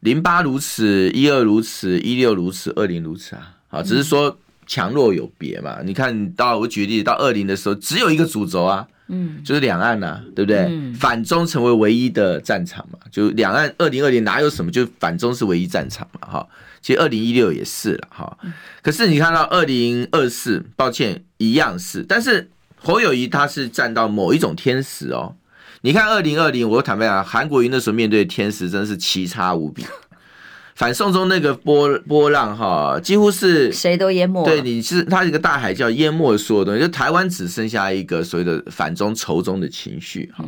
[0.00, 3.56] 零八如此，一二如此，一六如此，二零如此啊！
[3.70, 5.80] 啊，只是说强弱有别嘛。
[5.84, 8.86] 你看到我举例到二零的时候，只有一个主轴啊。
[9.08, 10.60] 嗯，就是两岸呐、啊，对不对？
[10.70, 14.70] 嗯、反中成为唯一的战场嘛，就两岸二零二零哪有什么？
[14.70, 16.48] 就反中是唯一战场嘛，哈。
[16.84, 18.36] 其实二零一六也是了，哈。
[18.82, 22.04] 可是你看到二零二四，抱歉，一样是。
[22.06, 25.34] 但是侯友谊他是站到某一种天使哦。
[25.80, 29.82] 你看二零二零，我坦白讲，韩国瑜那时候面对的天使真是奇差无比。
[30.76, 34.44] 反送中那个波波浪哈，几乎是谁都淹没。
[34.44, 40.44] 对，你是它一个大海叫淹没所有东西，就台湾只剩下一个所谓的反中仇中的情绪哈。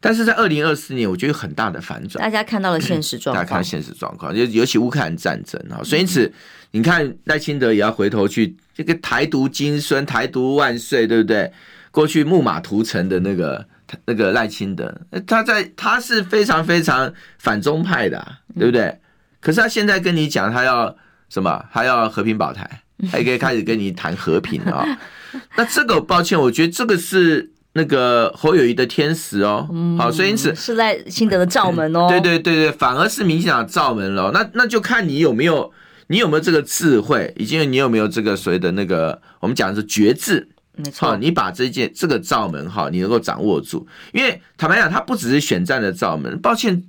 [0.00, 2.22] 但是在二零二四年，我觉得有很大的反转。
[2.22, 6.32] 大家看到了现实状况，大家看到现实状况，尤尤其乌克兰战争啊，所以因此
[6.70, 11.52] 你看赖清德也要回头去这个台独金孙、台独万岁，对不对？
[11.90, 13.66] 过去木马屠城的那个
[14.04, 14.94] 那个赖清德，
[15.26, 19.00] 他在他是非常非常反中派的，对不对？
[19.40, 20.94] 可是他现在跟你讲，他要
[21.28, 21.64] 什么？
[21.72, 25.40] 他要和平保台，还可以开始跟你谈和平啊、哦。
[25.56, 29.66] 那这个抱歉，我觉得这个是那个侯友谊的天使哦。
[29.96, 32.06] 好，所以因此是在新德的罩门哦。
[32.10, 34.30] 对对对对，反而是民进党罩门了。
[34.34, 35.72] 那那就看你有没有，
[36.08, 40.48] 你有没有这个智慧，以及你有没有这个所谓的那个我们讲的是决志。
[40.76, 43.86] 没错，你把这件这个罩门哈，你能够掌握住。
[44.12, 46.38] 因为坦白讲，他不只是选战的罩门。
[46.40, 46.84] 抱歉。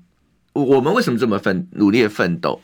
[0.53, 2.59] 我们为什么这么奋努力的奋斗？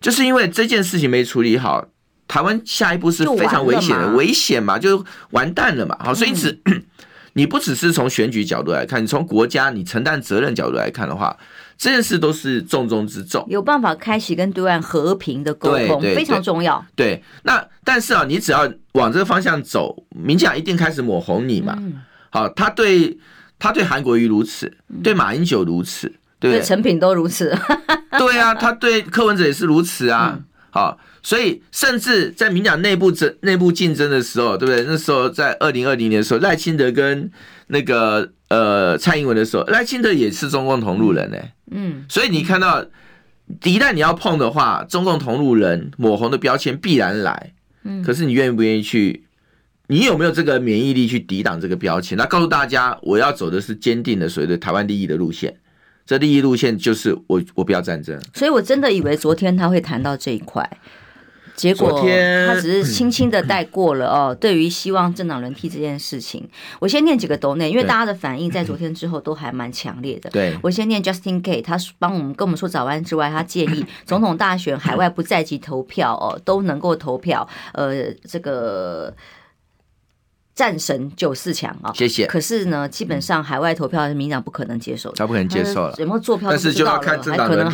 [0.00, 1.86] 就是因为这件事情没处理好，
[2.28, 5.96] 台湾下一步是非常危险的，危险嘛，就完蛋了嘛。
[6.00, 6.60] 好，所以因此，
[7.34, 11.36] 你不只是从选举角度来看，你从国家你承担责任角度来看的话，
[11.78, 13.44] 这件事都是重中之重。
[13.48, 16.84] 有办法开启跟对岸和平的沟通，非常重要。
[16.94, 21.78] 对，那但是啊，你只要往这个方向走，民进党一定开始抹红你嘛。
[22.30, 23.18] 好，他对
[23.58, 26.12] 他对韩国瑜如此，对马英九如此。
[26.38, 27.54] 对，成品都如此。
[28.18, 30.40] 对啊，他对柯文哲也是如此啊。
[30.70, 34.84] 好，所以甚至在民党内部争、内部竞争的时候，对不对？
[34.88, 37.30] 那时候在二零二零年的时候，赖清德跟
[37.66, 41.36] 那个呃蔡英文的时候，赖清德也是中共同路人呢。
[41.70, 42.84] 嗯，所以你看到，
[43.64, 47.52] 一旦你要碰的话，中共同路人抹红的标签必然来。
[47.84, 49.24] 嗯，可是你愿不愿意去？
[49.88, 52.16] 你有没有这个免疫力去抵挡这个标签？
[52.16, 55.56] 那告诉大家，我要走的是坚定的所谓的台湾利益的路线。
[56.06, 60.68] 这利益路线就是我，我不要战争，所以我真的以为昨天他会谈到这一块，
[61.54, 64.34] 结果他只是轻轻的带过了哦。
[64.34, 70.30] 对于希望政党轮替这件事情，我先念几个抖内，因为大家的反应在昨天之后都还蛮强烈的。
[70.30, 77.48] 对，我先念 Justin K，他帮我们跟我们说早安之外，他建议 总统大选海外不在籍投票哦，都能够投票。
[77.72, 79.14] 呃，这个。
[80.60, 82.26] 战神九四强啊，谢谢。
[82.26, 85.94] 可是呢，基本上海外投票是民进党不可能接受的，他不可能接受了。
[85.96, 86.50] 有没有做票？
[86.50, 87.66] 但是就要看政党轮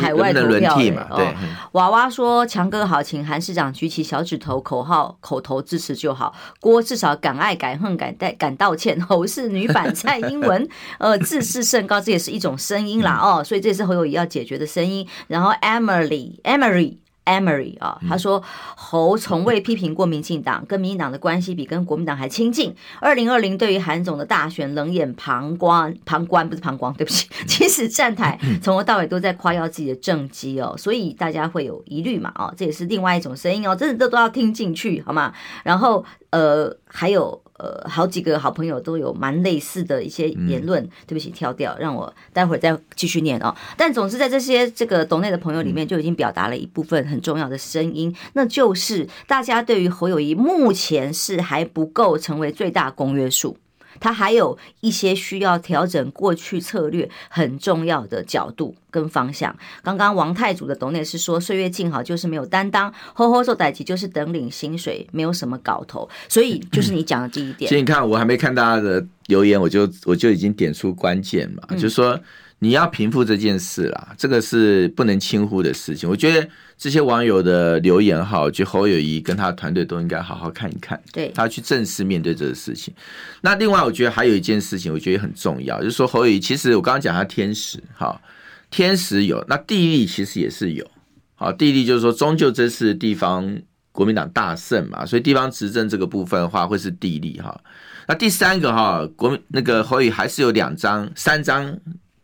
[0.77, 1.05] 替嘛。
[1.13, 1.35] 对，
[1.73, 6.33] 娃娃说：“强哥好，请韩市长举起小指头，口号口头支持就好。
[6.61, 8.97] 郭至少敢爱敢恨敢代敢道歉。
[9.01, 10.65] 侯是女版蔡英文，
[10.99, 13.43] 呃，自视甚高，这也是一种声音啦哦。
[13.43, 15.05] 所以这是侯友谊要解决的声音。
[15.27, 18.41] 然后 Emily Emery。” Emery 啊，他说
[18.75, 22.73] 侯从未批评过民进党，跟民进党的关系比跟国民党还亲近。
[23.01, 27.27] 二零二零对于韩总的大选冷眼旁观，旁观不是旁观，对不起。
[27.45, 32.31] 其实站台从头到尾都在夸耀自己的政绩哦，所以大家会有疑虑嘛？
[32.35, 35.33] 哦，这也是另外一种声音哦，真的这都要听进去好吗？
[35.63, 37.41] 然后呃，还有。
[37.57, 43.55] 呃，好几个好朋友都有蛮类似的一些言论，嗯、对不起，跳掉，让我待会儿再继续念哦。
[43.75, 53.57] 但总之，在这些这个懂内的朋友里面，就已经表达了一部分很重要的声音，嗯、那就是大家对于侯友谊目前是还不够成为最大公约数。
[53.99, 59.55] 他还有一些需要调整过去策略很重要的角度跟方向。
[59.83, 66.07] 刚刚王太祖的董内是说，岁月静好就是没有担当，吼吼做代级就是等领薪水，没有什么搞头。
[66.29, 67.69] 所以就是你讲的这一点。
[67.69, 72.19] 所以你看，我还没看大家的留言，我就我就已经点出关键嘛，就是说。
[72.59, 76.09] 你要平复这件事啦，这个是不能轻忽的事情。
[76.09, 82.91] 我觉得这些网友的留言哈，我觉得侯友谊跟他的团队都应该好好看一看，对，他去正式面对这个事情。
[83.41, 88.19] 那另外，我觉得还有一件事情，我觉得也很重要，就是说侯友宜其实我刚刚讲他天时哈，
[88.71, 90.83] 天时有，那地利其实也是有。
[91.35, 93.55] 好，地利就是说，终究这次地方
[93.91, 97.61] 国民党大胜嘛，所以地方执政这个部分的话，会是地利哈。
[98.07, 101.77] 那第三个哈，国民那个侯友宜还是有两张、三张。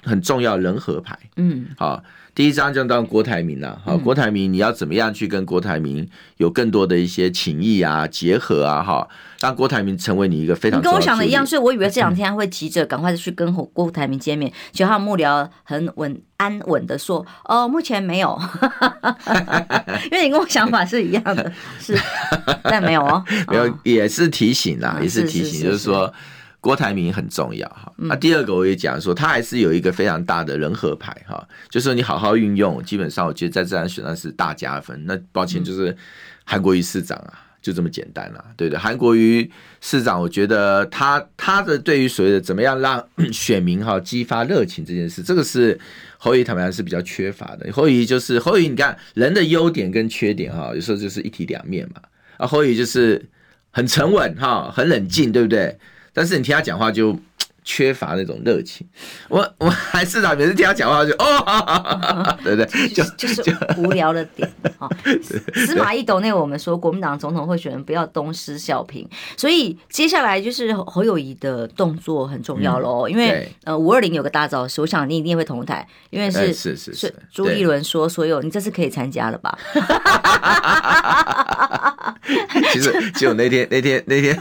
[0.04, 2.04] 很重要人和牌，嗯，好，
[2.36, 9.08] 第一张就当郭台铭了，好，郭台铭你要怎么样去跟郭台铭有更多的一些情谊啊、结合啊，哈，
[9.40, 18.38] 让郭台铭成为你一个非常跟我想的一样，所以我以为这两天会急着赶快去跟郭台铭见面，结果他幕僚很稳安稳的说，哦，目前没有，
[20.12, 21.98] 因为你跟我想法是一样的，是，
[22.64, 26.14] 但没有哦， 没有，也是提醒啦，也是提醒，就是说。
[26.64, 34.98] 郭台铭很重要哈，那第二个我也讲说，他还是有一个非常大的人和牌哈，就是你好好运用，基本上我觉得在这场选战是大加分。
[35.06, 35.94] 那抱歉，就是
[36.46, 38.80] 韩国瑜市长啊，就这么简单了，对的。
[38.80, 45.78] 韩国瑜市长，我觉得他他的对于所谓的怎么样让 选民哈激发热情这件事，这个是
[46.18, 47.70] 侯友宜他们还是比较缺乏的。
[47.74, 52.02] 侯友就是侯友，你看人的优点跟缺点哈，有时候就是一体两面嘛。
[52.38, 53.22] 啊，侯友就是
[53.72, 55.78] 很沉稳哈，很冷静，对不对？
[56.14, 57.18] 但是你听他讲话就
[57.66, 58.86] 缺乏那种热情，
[59.30, 62.90] 我我还是啊，每次听他讲话就 哦，对不对？
[62.90, 63.42] 就就是
[63.78, 64.90] 无聊的点 啊。
[65.54, 73.08] 司马懿斗内我们说，国民党总统候选人不要东施效颦，所以接下来就是侯友谊的动作很重要喽。
[73.08, 79.58] 因为呃五二零有个大造势，我想你一定会同台，因为是是是是朱立伦说所有，你这次可以参加了吧？
[82.72, 84.38] 其实，其实我那天、那天、那天、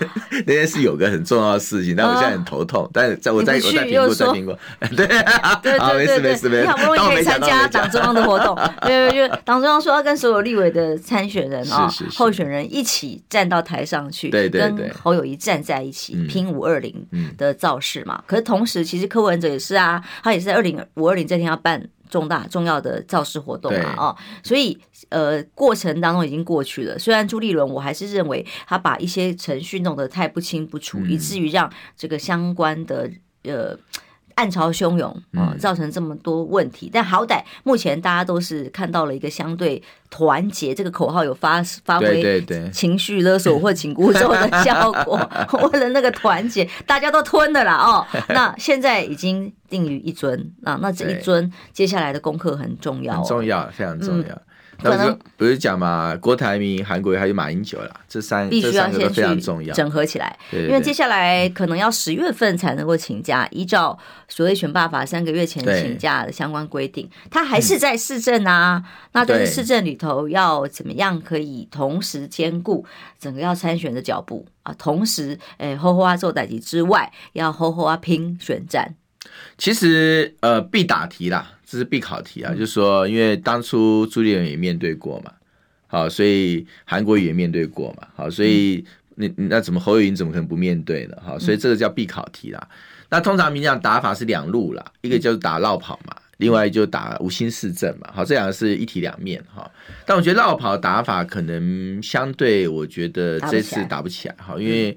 [0.47, 2.89] 那天是有个很重要的事情，但我现在很头痛。
[2.93, 4.57] 但是，在我在我在评估，在评估。
[4.97, 5.07] 对对
[5.63, 16.95] 对对对对，你好不容易可以参加党中央的活动， 对对对，党中央说要跟所有立委的参选人啊、候选人一起站到台上去，对对对，跟侯友谊站在一起拼五二零
[17.37, 18.23] 的造势嘛。
[18.27, 21.83] 可是同时，其实柯文哲也是啊，他也是在二零五二零这天要办。
[22.13, 26.99] 重大重要的造势活动嘛，哦，所以呃，过程当中已经过去了。
[26.99, 33.11] 虽然朱立伦，我还是认为他把一些程序弄得太不清不楚，以至于让这个相关的
[33.45, 33.77] 呃。
[34.35, 36.87] 暗潮汹涌啊，造成这么多问题。
[36.87, 45.19] 嗯、但好歹目前大家都是看到了一个相对团结这个口号有发发挥情绪勒索或紧箍咒的效果。
[45.73, 48.07] 为了那个团结，大家都吞的啦哦。
[48.29, 54.35] 那现在已经定于一尊啊，那这一尊接下来的功课很重要，哦，很重要，非常重要。
[54.35, 54.41] 嗯
[54.83, 56.17] 那不是不是讲嘛？
[56.17, 59.41] 郭台铭、韩国瑜还有马英九啦，这三必须要先去
[59.73, 63.47] 整合起来，对对对，因为接下来可能要十月份才能够请假。
[63.51, 68.83] 依照所谓选罢法三个月前请假的相关规定，他还是在市政啊。
[68.85, 72.85] 嗯、那但是市政里头要怎么样可以同时兼顾
[73.19, 74.75] 整个要参选的脚步啊？
[74.79, 78.95] 同时，诶，好好啊做代志之外，要好好啊拼选战。
[79.57, 81.53] 其实呃，必答题啦。
[81.73, 85.33] 这是必考题啊，就是说，因为当初朱立伦也面对过嘛，
[85.87, 91.17] 好，所以韩国瑜也面对过嘛，好，所以你那怎么侯友宜怎么可能不面对呢？
[91.25, 92.69] 好，所以这个叫必考题啦。
[93.09, 99.71] 那通常民进党打法是两路啦，一个就是打绕跑嘛，另外就打无心市政嘛，好，这两个是一体两面哈。
[100.05, 104.95] 但我觉得绕跑打法可能相对，我觉得这次打不起来，哈，因为。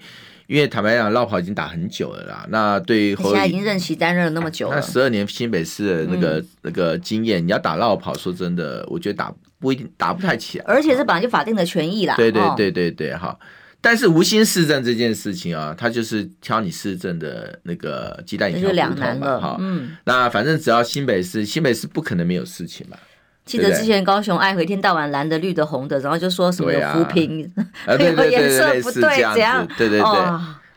[0.47, 2.45] 因为坦白讲，绕跑已经打很久了啦。
[2.49, 10.65] 那对于侯友宜，现在已经任期担任了那么久了，那十二年新北市的那个、嗯、那个经验，你要打绕跑，说真的，我觉得打不一定打不太起来。
[10.67, 12.15] 而且这本来就法定的权益啦。
[12.15, 13.39] 对对对对对，哈、哦。
[13.81, 19.57] 但是无心市政这件事情啊，他就是挑你市政的那个鸡蛋里挑骨头嘛，哈。
[19.59, 19.95] 嗯。
[20.05, 22.97] 那反正只要新北市，新北市不可能没有事情嘛。
[23.45, 27.39] 记得之前高雄爱河一天到晚蓝的绿的红的，然后就说什么有扶贫，
[28.29, 29.67] 颜色不对，这样。
[29.77, 30.09] 对对对，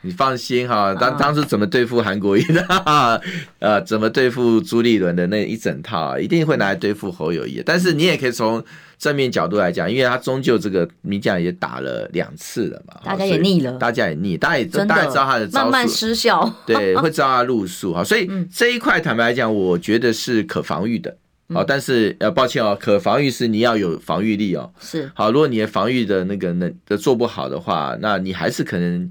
[0.02, 3.20] 你放心哈，当当初怎么对付韩国瑜的，
[3.59, 7.62] 呃，怎么对付朱立伦的那一整套，一定会拿来对付侯友谊。
[7.64, 8.62] 但是你也可以从
[8.98, 18.04] 正面角度来讲，因为他终究这个民进党也打了两次了嘛，大家也腻了，大家也腻，大家也大家知道他的慢慢失效，对，会知道他路数哈。
[18.04, 21.16] 所以 这一块坦白来讲，我觉得是可防御的。
[21.55, 24.70] 好，但是呃，抱歉哦，可防御是你要有防御力哦。
[24.80, 25.11] 是。
[25.14, 29.11] 好，如果你的防御的那个能的做不好的话，那你还是可能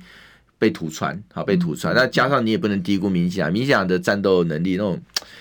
[0.60, 1.94] 被吐穿，好被吐穿。
[1.94, 5.00] 那加上你也不能低估民进党，民进党的战斗能力，那种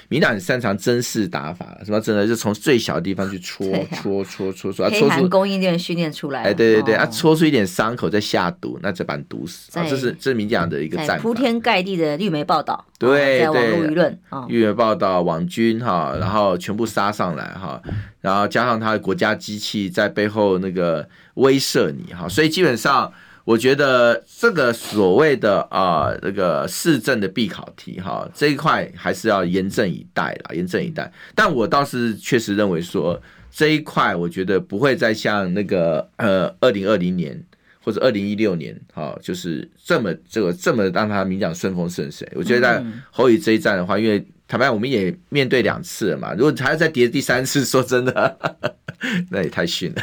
[0.08, 6.42] 民进党很擅长针式打法，什么真的就从最小的地方去戳戳戳戳戳，黑韩供应链训练出来。
[6.42, 9.70] 哎，对对对，啊，戳出一点伤口再下毒，那再把你毒死。
[9.72, 11.18] 这是这是民进党的一个战法。
[11.18, 17.80] 铺天盖地的绿媒报道，对对，网络舆论，绿媒报道网军哈，然后全部杀上来哈，
[18.20, 23.10] 然后加上他的国家机器在背后那个威慑你哈，所以基本上。
[23.46, 31.10] 我觉得这个所谓的啊，这个市政的必考题哈，这一块还是要严阵以待了，严阵以待。
[31.32, 33.22] 但我倒是确实认为说，
[33.52, 37.40] 这一块我觉得不会再像那个呃，二零二零年
[37.80, 42.28] 或者二零一六年哈，就是这么这个这么让他民进党顺风顺水。
[42.34, 44.26] 我觉得在侯宇这一战的话，因为。
[44.48, 46.32] 坦白，我们也面对两次了嘛。
[46.34, 48.38] 如果还要再跌第三次， 说真的，
[49.30, 50.02] 那也太逊了。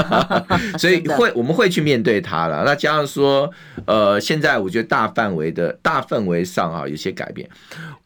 [0.78, 2.64] 所以会我们会去面对它了。
[2.64, 3.50] 那加上说，
[3.86, 7.48] 呃，现在我觉得大范围的大氛围上啊，有些改变。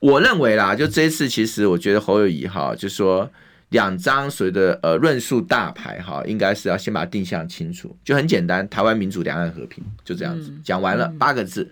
[0.00, 3.30] 我认为啦，就这一次，其实我觉得侯友宜哈，就说
[3.70, 11.70] 两张所谓的呃论述大牌哈，应该是要先把它定向清楚，就很简单，台湾民主、两岸和平，就这样子讲完了八个字。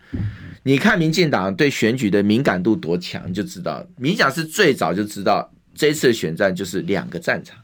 [0.62, 7.56] 你看民进党对选举的敏感度多强，你就知道民进党是最早就知道这一次的选战就是两个战场，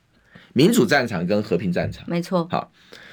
[0.53, 2.05] 民主战场跟和平战场。
[2.09, 2.47] 没错。
[2.51, 2.73] 好，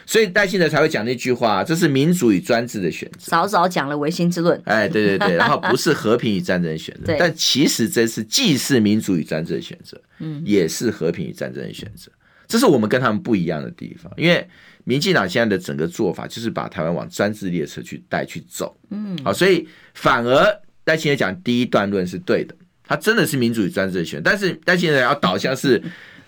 [0.10, 3.30] 所以戴清德才会讲那句话，这是民主与专制的选择。
[3.30, 4.60] 早早讲了唯心之论。
[4.66, 12.12] 哎，对对对，然后不是和平与战争的选择， 但其实这次既是民主与专制的选择，嗯，也是和平与战争的选择。
[12.48, 14.48] 这是我们跟他们不一样的地方，因为。
[14.86, 22.56] 民进党现在的整个做法就是把台湾往专制列车去带去走，嗯，好，所以反而戴清德讲第一段论是对的，
[22.88, 25.80] 他真的是民主与专制的选，但是戴清德要导向是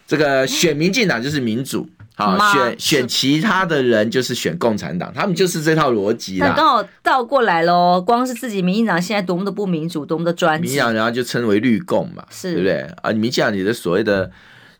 [0.05, 1.89] 这个选民进党就是民主，
[2.21, 6.53] 好选选其他的人就是选共产党，他们就是这套逻辑啦。
[6.55, 13.11] 刚好倒过来喽，光是自己民进党现在多么的不民主，多么的专制，民进党然后就称为绿共嘛，是对不对啊？
[13.11, 14.31] 民进党你的所谓的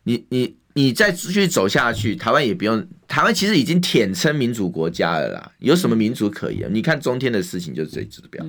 [0.04, 0.56] 你你。
[0.74, 2.82] 你再继续走下去，台湾也不用。
[3.06, 6.66] 台湾其实已经舔称民主国家了啦，有什么民主可言？
[6.72, 8.42] 你看中天的事情就是这指标。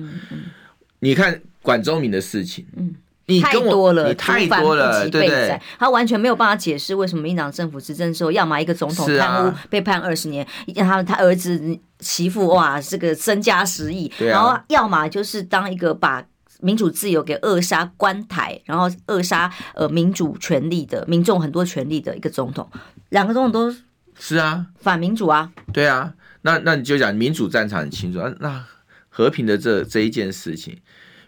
[1.00, 2.94] 你看管中闵的事情，嗯，
[3.26, 5.60] 你太多了，你太多了，对不对？
[5.78, 10.46] 他完全没有办法解释为什么民进党政府执政的时候，要么一个总统贪污被判二十年，
[10.76, 16.24] 他他儿子媳妇哇，这个身家十亿，然后要么就是当一个把。
[16.60, 22.66] 民主自由给扼杀关台，然后扼杀呃民主权利的民众很多权利的一个总统，
[23.10, 23.76] 两个总统都
[24.18, 24.64] 是啊。
[24.80, 28.64] 反民主啊，对啊，那那你就讲民主战场很清楚啊，那
[29.10, 30.78] 和平的这这一件事情，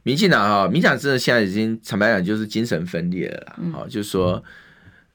[0.06, 4.40] 民进党哈，民进党真的现在已经坦白讲就是精神分裂了啦，好、嗯，就是说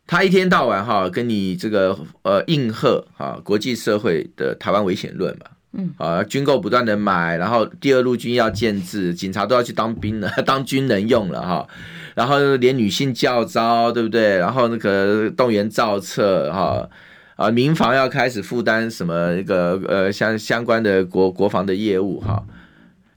[0.05, 5.45] 他一天到晚哈跟你这个呃应和哈国际社会的台湾危险论嘛。
[5.73, 11.65] 嗯啊，军购不断的买，然后第二路军要建制，警察都要去当兵了， 当军人用了哈，
[12.13, 14.35] 然后连女性教招，对不对？
[14.37, 16.89] 然后那个动员造册哈，
[17.37, 22.43] 啊，民防要开始负担什么一个呃相相关的国国防的业务哈，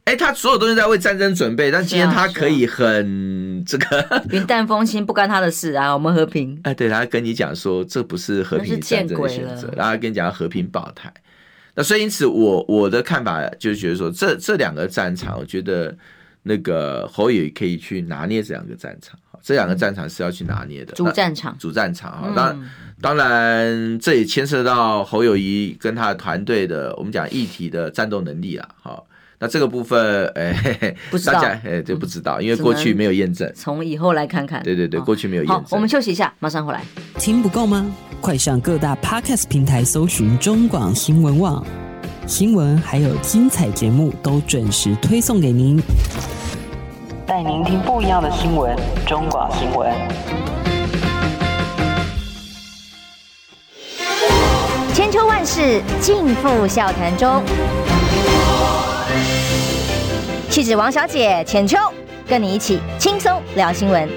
[0.05, 6.61] 哎，他所有东西在为战争准备，但今天他可以很这个云淡风轻，不干他的事啊，我们和平。
[6.63, 11.11] 哎，对，他跟你讲说这不是和平战争的选择，然后跟你讲和平保台。
[11.75, 12.35] 那所以因此我，
[12.69, 15.97] 我我的看法就是觉得说，这这两个战场，我觉得
[16.43, 20.93] 那个侯友宜可以去拿捏这两个战场，这两个战场是要去拿捏的。
[20.93, 22.31] 主战场，主战场哈。
[22.37, 29.03] 当然，当然这也牵涉到侯友宜跟他的团队的，我们讲议题的战斗能力了哈。
[29.45, 33.53] 那这个部分，哎，不知道，哎，就不知道，因为过去没有验证。
[33.55, 34.63] 从以后来看看。
[34.63, 35.61] 对对对，过去没有验证。
[35.61, 36.81] 好，我们休息一下，马上回来。
[37.19, 37.85] 听不够吗？
[38.23, 41.63] 快上各大 Podcast 平台搜寻中广新闻网
[42.27, 45.79] 新闻，还有精彩节目都准时推送给您，
[47.27, 48.75] 带您听不一样的新闻。
[49.07, 49.93] 中广新闻，
[54.95, 57.43] 千秋万世尽付笑谈中。
[60.55, 61.77] 气质王小姐浅秋，
[62.29, 64.09] 跟你一起轻松聊新闻。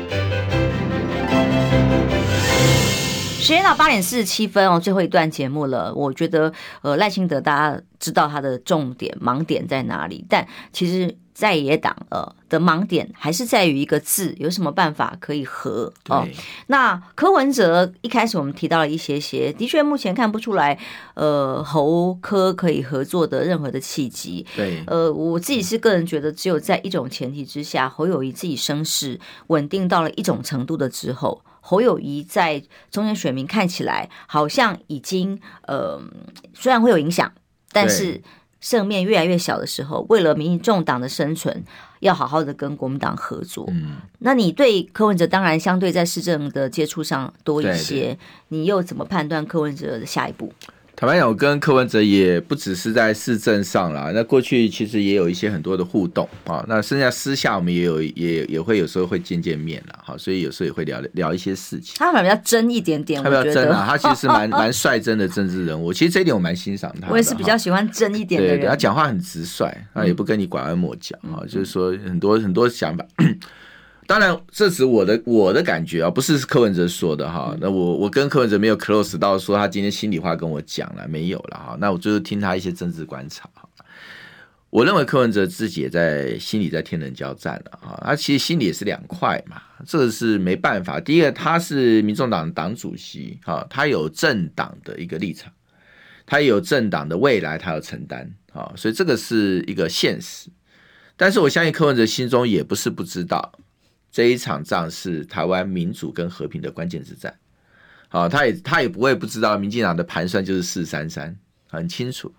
[3.39, 5.91] 时间到八点四十七分哦，最后一段节目了。
[5.95, 16.23] 我觉得，呃，赖清德大家知道他的重点盲点在哪里，但其实在野党呃的盲点还是在于一个字，有什么办法可以和哦？
[16.25, 16.33] 对
[16.65, 20.79] 那柯文哲一开始我们提到了一些些，的确目前看不出来，
[21.13, 24.43] 呃，侯柯可以合作的任何的契机。
[24.55, 31.43] 对，呃，我自己是个人觉得，只有在一种前提之下，侯友谊自己声势稳定到了一种程度的之后。
[31.61, 36.01] 侯友谊在中间选民看起来好像已经呃，
[36.55, 37.31] 虽然会有影响，
[37.71, 38.21] 但是
[38.59, 41.63] 胜面越来越小的时候，为了民众党的生存，
[41.99, 43.65] 要好好的跟国民党合作。
[43.69, 50.51] 嗯，那你对柯文哲当然相对在市政的接触上多一些，对对，你又怎么判断柯文哲的下一步？
[50.99, 56.65] 坦白讲，我跟柯文哲也不只是在市政上啦，那过去其实也有一些很多的互动啊。
[56.67, 61.93] 那剩下私下我们也有也也会有时候会见见面了哈，所以有时候也会聊聊一些事情。
[61.99, 65.93] 他反比较真一点点，他比较真啊，他其实蛮 蛮率真的政治人物。
[65.93, 67.09] 其实这一点我蛮欣赏他。
[67.11, 73.05] 我也是比较喜欢真一点的人，对，他讲话很直率，他也不跟你拐弯抹角啊，就是说很多很多想法。
[74.07, 77.53] 当然，这是我的我的感觉啊，不是柯文哲说的哈。
[77.59, 81.77] 那我我跟柯文哲没有 close 到说他今天心里话跟我讲了没有了哈。
[81.77, 83.49] 那我就是听他一些政治观察。
[84.69, 88.01] 我认为柯文哲自己也在心里在天人交战了啊。
[88.03, 91.01] 他其实心里也是两块嘛，这个是没办法。
[91.01, 95.51] 第一个，他是民众党党主席哈，他有政党的一个立场，
[96.25, 100.49] 他有政党的未来，他要承担啊，所以这个是一个现实。
[101.15, 103.53] 但是我相信柯文哲心中也不是不知道。
[104.11, 107.37] 这一场仗是台湾民主跟和平的关键之战，
[108.07, 111.37] 好，他也他也不会不知道，民进党的盘算就是四三三，
[111.67, 112.33] 很清楚，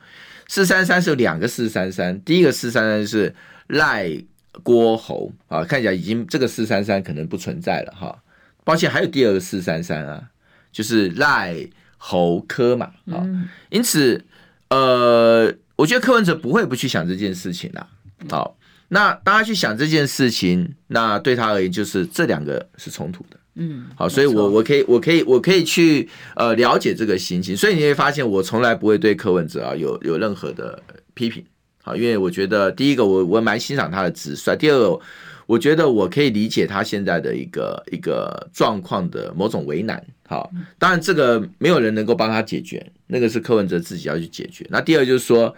[0.49, 3.35] 四三三是有两个四三三，第一个四三三是
[3.69, 4.11] 赖
[4.65, 8.23] 郭侯啊，看起来已经这个四三三可能不存在了哈，
[8.65, 10.31] 抱歉，还有第二个四三三啊，
[10.73, 11.55] 就是赖
[11.97, 13.25] 侯柯嘛，啊，
[13.71, 14.25] 因此
[14.71, 17.89] 呃，我觉得柯文哲不会不去想这件事情啦，
[18.29, 18.57] 好。
[18.91, 30.83] 那大家去想这件事情，那对他而言就是这两个是冲突的，嗯，好，所以我我可以我可以我可以去呃了解这个心情，所以你会发现我从来不会对柯文哲啊有有任何的
[31.13, 31.45] 批评，
[31.83, 34.99] 好，因为我觉得第一个我我蛮欣赏他的直率，第二个
[35.45, 44.67] 我觉得我可以理解他现在的一个一个状况的某种为难，好，当然这个没有人能够帮他解决，那个是柯文哲自己要去解决。
[44.71, 45.55] 那第二就是说。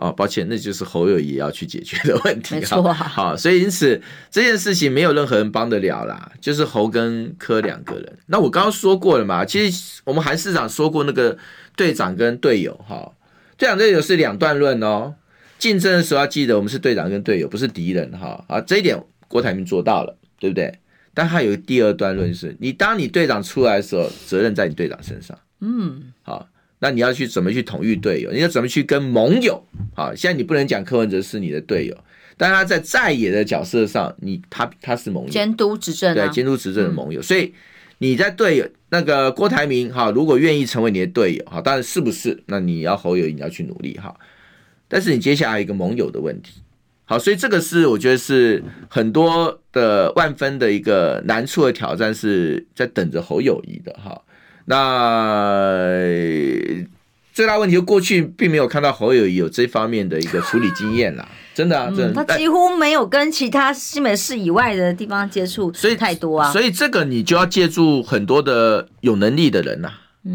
[0.00, 2.54] 哦，抱歉，那就是侯友谊要去解决的问题。
[2.54, 8.18] 没错，好，所以因此这件事情没有任何人帮得了啦，就是侯跟柯两个人。
[8.24, 11.36] 那我刚刚说过了嘛，其实我们韩市长说过，那个
[11.76, 13.12] 队长跟队友，哈，
[13.58, 15.14] 队长队友是两段论哦。
[15.58, 18.98] 竞争的时候要记得，我们是队长跟队友，不是敌人，哈啊，这一点
[19.28, 20.78] 郭台铭做到了，对不对？
[21.12, 25.38] 但他有第二段论是，你当你队长出来的时候，责任在你队长身上。
[25.60, 26.48] 嗯，好。
[26.82, 28.32] 那你要去怎么去统御队友？
[28.32, 29.62] 你要怎么去跟盟友？
[29.94, 31.96] 啊，现在你不能讲柯文哲是你的队友，
[32.36, 37.20] 但他在在野的角色上，你他他是盟友，监督执政，对，监督执政的盟友。
[37.20, 37.52] 所以
[37.98, 42.42] 你在队友那个郭台铭哈，如果愿意成为你的队友哈，当然是不是？
[42.46, 44.18] 那你要侯友宜，你要去努力哈。
[44.88, 46.62] 但是你接下来一个盟友的问题，
[47.04, 54.18] 好，所以这个是我觉得是很多的万分的一个难处的挑战，是在等着侯友宜的哈。
[54.70, 55.90] 那
[57.32, 69.90] 最大问题，就过去并没有看到侯友宜有这方面的一个处理经验啦， 真的啊，真的，他几乎没有跟其他新北市以外的地方接触，所以太多啊，所以这个你就要借助很多的有能力的人呐，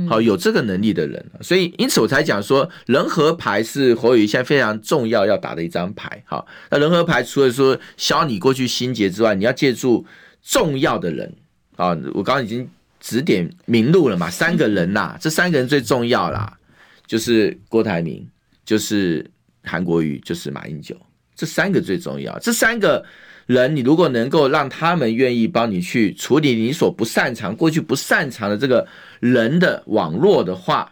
[0.10, 10.06] 好，有这个能力的人，所以因此我才讲说，人和牌是侯友谊现在非常重要要打的一张牌，好，那人和牌除了说消你过去心结之外，你要借助
[10.44, 11.34] 重要的人。
[11.78, 12.70] 啊，我刚刚已经。
[13.06, 14.32] 指点明路了嘛？
[14.32, 16.58] 三个人呐，这三个人最重要啦，
[17.06, 18.28] 就是郭台铭，
[18.66, 19.24] 就是
[19.64, 21.00] 韩国瑜，就是马英九，
[21.36, 22.36] 这三个最重要。
[22.40, 23.06] 这三个
[23.46, 28.88] 人，你如果能够让他们愿意帮你去处理你所不擅长、过去不擅长的这个
[29.20, 30.92] 人的网络的话，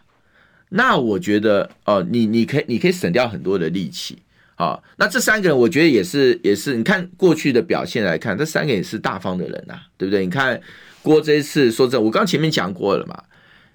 [0.68, 4.16] 那我觉得哦，你你可以你可以省掉很多的力气
[4.54, 4.80] 啊。
[4.96, 10.24] 那这三个人，我觉得也是也是，你看过去的表现来看，这三个也是大方的人呐，对不对？
[10.24, 10.60] 你看。
[11.04, 13.22] 郭这一次说真，我刚前面讲过了嘛，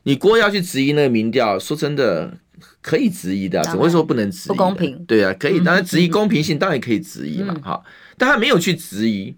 [0.03, 2.33] 你郭要去质疑那个民调，说真的
[2.81, 4.47] 可以质疑的，怎么会说不能质疑？
[4.47, 5.05] 不公平。
[5.05, 9.35] 对啊，可以，当然质疑公平性当然可以质疑嘛，哈、嗯，但他没有去质疑，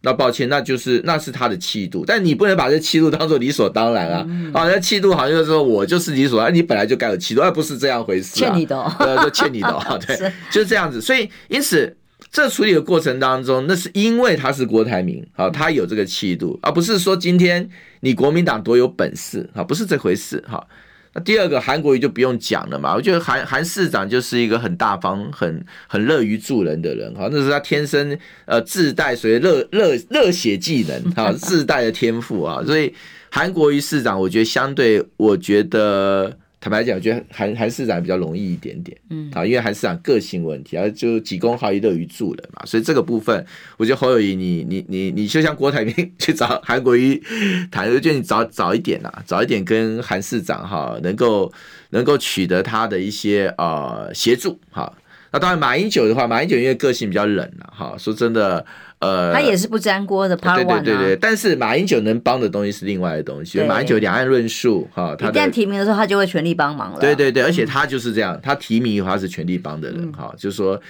[0.00, 10.32] 那抱歉，那就是那是他的气度，但你不能把这气度当做理所当然啊，嗯、啊，那气度好像就是说我就是理所当然，你本来就该有气度，而不是这样回事、啊，欠你的、哦，对，就欠你的、哦， 对，是。
[10.50, 11.94] 就是这样子，所以因此。
[12.30, 17.68] 这处理的过程当中，那是因为他是郭台铭，好，他有这个气度，而不是说今天
[18.00, 20.66] 你国民党多有本事，啊，不是这回事，哈。
[21.14, 32.92] 那第二个韩国瑜就不用讲了嘛，我觉得韩韩市长就是一个很大方、很很乐于助人的人，哈，那是他天生呃自带所谓热热热血技能， 哈，自带的天赋啊，所以
[33.30, 36.36] 韩国瑜市长，我觉得相对，我觉得。
[36.58, 43.44] 坦白讲，我觉得韩韩市长比较容易一点点，嗯，啊，因为韩市长个性问题，而就急公好义、乐于助人嘛，所以这个部分，
[43.76, 47.22] 我觉得侯友谊，你你你你就像郭台铭去找韩国瑜
[47.70, 51.52] 谈，我觉得你早早一点啊，早一点跟韩市长哈，能够
[51.90, 54.92] 能够取得他的一些呃协助哈，
[55.32, 57.94] 那当然，马英九的话，马英九因为个性比较冷了哈。
[57.98, 58.64] 说真的，
[58.98, 60.34] 呃，他也是不粘锅的。
[60.36, 63.60] 对对对对，但是马英九能帮的东西是另外的东西。
[63.64, 66.98] 马英九两岸论述哈，他一旦提名的时候，他就会全力帮忙了。
[66.98, 70.34] 对对对，而且他就是这样，他提名的话是全力帮的人哈。
[70.38, 70.80] 就是说，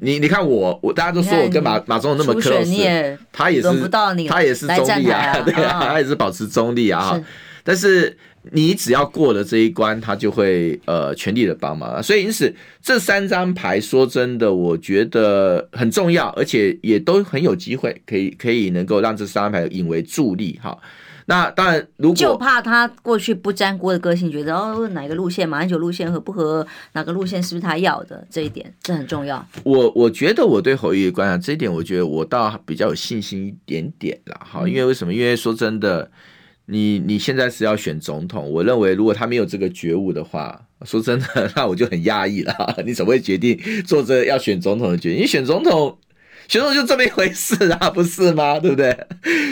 [0.00, 7.22] 你你看我我大家都说我跟马马总统那么 close，他也是轮不到你，他也是中立啊， 对啊，他也是保持中立啊。
[7.62, 8.16] 但是。
[8.52, 12.02] 你只要过了这一关，他就会呃全力的帮忙。
[12.02, 20.76] 所以因此这三张牌说真的，我觉得很重要，而且也都很有机会可以可以能够让这三张牌引为助力哈。
[21.26, 29.46] 那当然，如果就怕他过去不沾锅的个性，觉得哦哪个路线马英九路线合不合，哪个路线是不是他要的，这一点这很重要。
[29.62, 34.40] 我我觉得我对侯友宜观察这一点，我觉得我倒比较有信心一点点了。
[34.40, 35.12] 哈，因为为什么？
[35.12, 36.10] 因为说真的。
[36.70, 42.54] 你你现在是要选总统，我认为如果他没有这个觉悟的话，说真的， 那我就很压抑了。
[42.86, 45.22] 你怎么会决定做这要选总统的决定？
[45.22, 45.98] 你选总统，
[46.48, 48.58] 选总统就这么一回事啊，不是吗？
[48.58, 48.96] 对不对？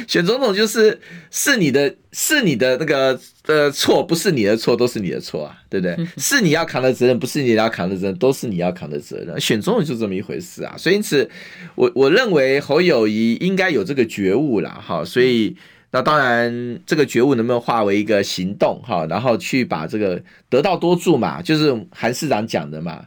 [0.06, 1.00] 选总统就是
[1.30, 5.96] 是你的，是你的那个呃错，不是你的错，都是你的错啊，对不对？
[6.16, 9.38] 是你要扛的责任，不是你要扛的责任，都是你要扛的责任。
[9.40, 11.28] 选总统就这么一回事啊，所以因此，
[11.74, 15.56] 我我认为侯友宜应该有这个觉悟了，哈，所以。
[15.90, 19.06] 那当然，这个觉悟能不能化为一个行动哈？
[19.06, 23.06] 然后去把这个得道多助嘛，就是韩市长讲的嘛，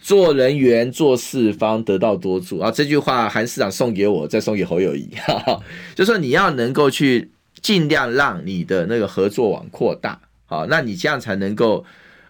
[0.00, 2.70] 做人缘做四方得道多助啊。
[2.70, 5.60] 这句话韩市长送给我，再送给侯友宜， 哈哈，
[5.96, 11.84] 就说你要能够去尽量让你的那个合作网扩大，好，那你这样才能够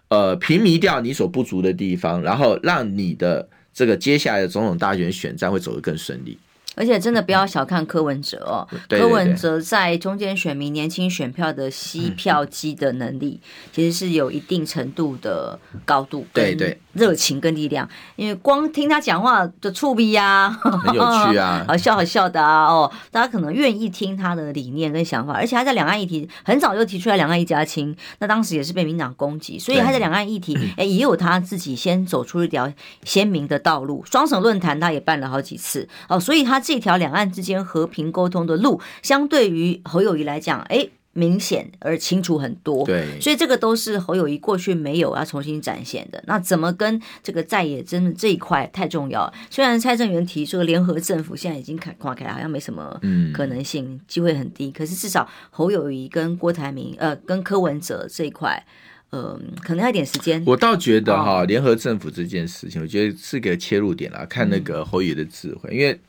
[0.07, 6.39] 呃平移掉你所不足的地方，然后让你的这个接下来的总统大选选战会走得更顺利。
[6.75, 13.39] 而且真的不要小看柯文哲哦，对对对，柯文哲在中间选民、年轻选票的吸票机的能力，
[13.73, 17.87] 其实是有一定程度的高度，对对，热情跟力量。
[18.15, 25.33] 因为光听他讲话的触笔呀，很有趣啊， 好笑好笑的啊哦，大家可能愿意听他的理念跟想法。
[25.33, 32.71] 而且他在两岸议题很早就提出来两岸一家亲，那当时也是被民党攻击，所以他在两岸议题 哎也有他自己先走出一条
[33.03, 34.05] 鲜明的道路。
[34.09, 36.60] 双省论坛他也办了好几次哦，所以他。
[36.61, 42.85] 这条两岸之间和平沟通的路，相对于侯友谊来讲，哎，明显而清楚很多。
[42.85, 46.23] 对，所以这个都是侯友谊过去没有要重新展现的。
[46.25, 49.31] 那怎么跟这个在野真的这一块太重要？
[49.49, 52.97] 虽然蔡正元提出联合政府现在已经看垮开了，好像没什么
[53.33, 54.71] 可能性，嗯、机会很低。
[54.71, 58.65] 可是至少侯友谊跟郭台铭，呃，跟柯文哲这一块。
[59.13, 60.41] 嗯、呃，可能要一点时间。
[60.47, 64.25] 我倒觉得哈，联合政府这件事情，我觉得是个切入点啦。
[64.29, 65.99] 看那个侯爷的智慧，嗯、因为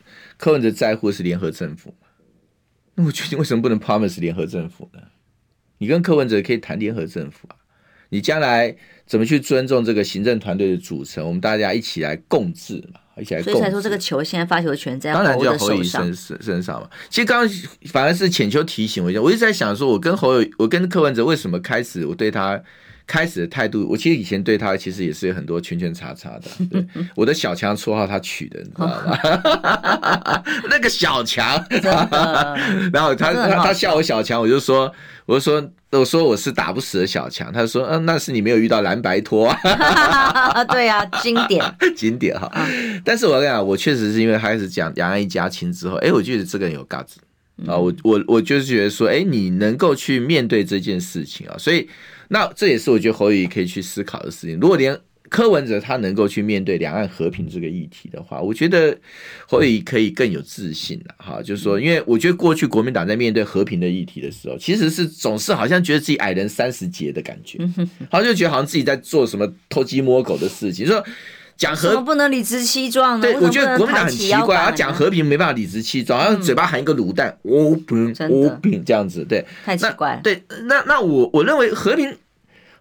[0.42, 1.94] 柯文哲在乎是联合政府。
[2.96, 4.98] 那我觉得为什么不能 promise 联合政府呢？
[5.78, 7.54] 你跟柯文哲可以谈联合政府啊。
[8.08, 8.76] 你将来
[9.06, 11.24] 怎么去尊重这个行政团队的组成？
[11.24, 13.52] 我们大家一起来共治嘛，一起来共治。
[13.52, 15.12] 所以才说这个球现在发球权在。
[15.12, 16.90] 当然就要侯友宜身身上嘛。
[17.08, 17.56] 其实刚刚
[17.92, 22.60] 反而是浅秋提醒我一下，我一直在想说，我跟侯友，我跟柯文哲为什么开始我对他。
[23.12, 26.44] 开始的态度，我其实以前对他其实也是有很多圈圈叉叉的。
[26.70, 26.82] 对，
[27.14, 30.42] 我的小强绰号他取的，你知道吗？
[30.70, 31.62] 那个小强，
[32.90, 34.90] 然后他他他笑我小强，我就说，
[35.26, 37.52] 我就说，我说我是打不死的小强。
[37.52, 40.64] 他说，嗯，那是你没有遇到蓝白拖啊。
[40.64, 41.62] 对啊，经典
[41.94, 42.50] 经典哈。
[43.04, 47.20] 但是我跟你讲，我确实是因为开始讲两岸一家亲之后，哎，我觉得这个人有架子
[47.66, 47.76] 啊。
[47.76, 51.86] 我我我就是觉得说，哎，你能够去面对这件事情啊，所以。
[52.32, 54.58] 那这也是我觉得侯友宜可以去思考的事情。
[54.58, 58.98] 如果连柯文哲他能够去面对两岸和平这个议题的话，我觉得
[59.46, 61.14] 侯友宜可以更有自信了。
[61.18, 67.58] 哈，就是说，因为我觉得过去国民党在面对和平的议题的时候，其实是总是好像觉得自己矮人三十节的感觉，
[68.10, 71.04] 好像就觉得好像自己在做什么偷鸡摸狗的事情，说。
[71.62, 73.22] 讲和不能理直气壮呢？
[73.22, 80.20] 对，我觉得国民党很奇怪啊，讲和平没办法理直气壮，然后嘴巴含一个卤蛋，哦，不，哦，饼这样子，对，太奇怪了。
[80.22, 82.16] 对，那那我我认为和平。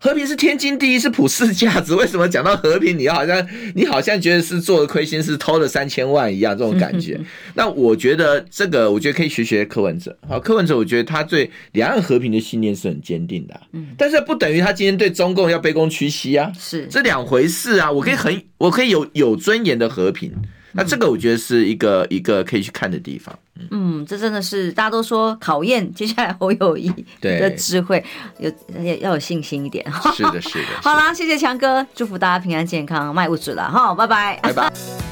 [0.03, 1.93] 和平是天经地义，是普世价值。
[1.93, 7.19] 为什么讲到和平，你要好像你好像觉得是做了亏心事，偷了三千万一样这种感觉？
[7.53, 10.17] 那我觉得这个，我觉得可以学学柯文哲。
[10.27, 13.61] 好，柯文哲，我觉得他对两岸和平的信念是很坚定的。
[13.73, 17.91] 嗯，但是不等于他今天对中共要卑躬屈膝啊，是这两回事啊。
[17.91, 20.33] 我可以很，我可以有有尊严的和平。
[20.73, 23.37] 那这个我觉得是一个一个可以去看的地方。
[23.69, 26.91] 嗯，这真的是大家都说考验接下来侯友谊
[27.21, 28.03] 的智慧，
[28.39, 28.49] 有
[28.83, 29.85] 要要有信心一点。
[30.15, 30.65] 是的， 是的。
[30.81, 35.10] 好啦，谢谢强哥，祝福大家平安健康，卖物质了哈，拜拜，拜拜。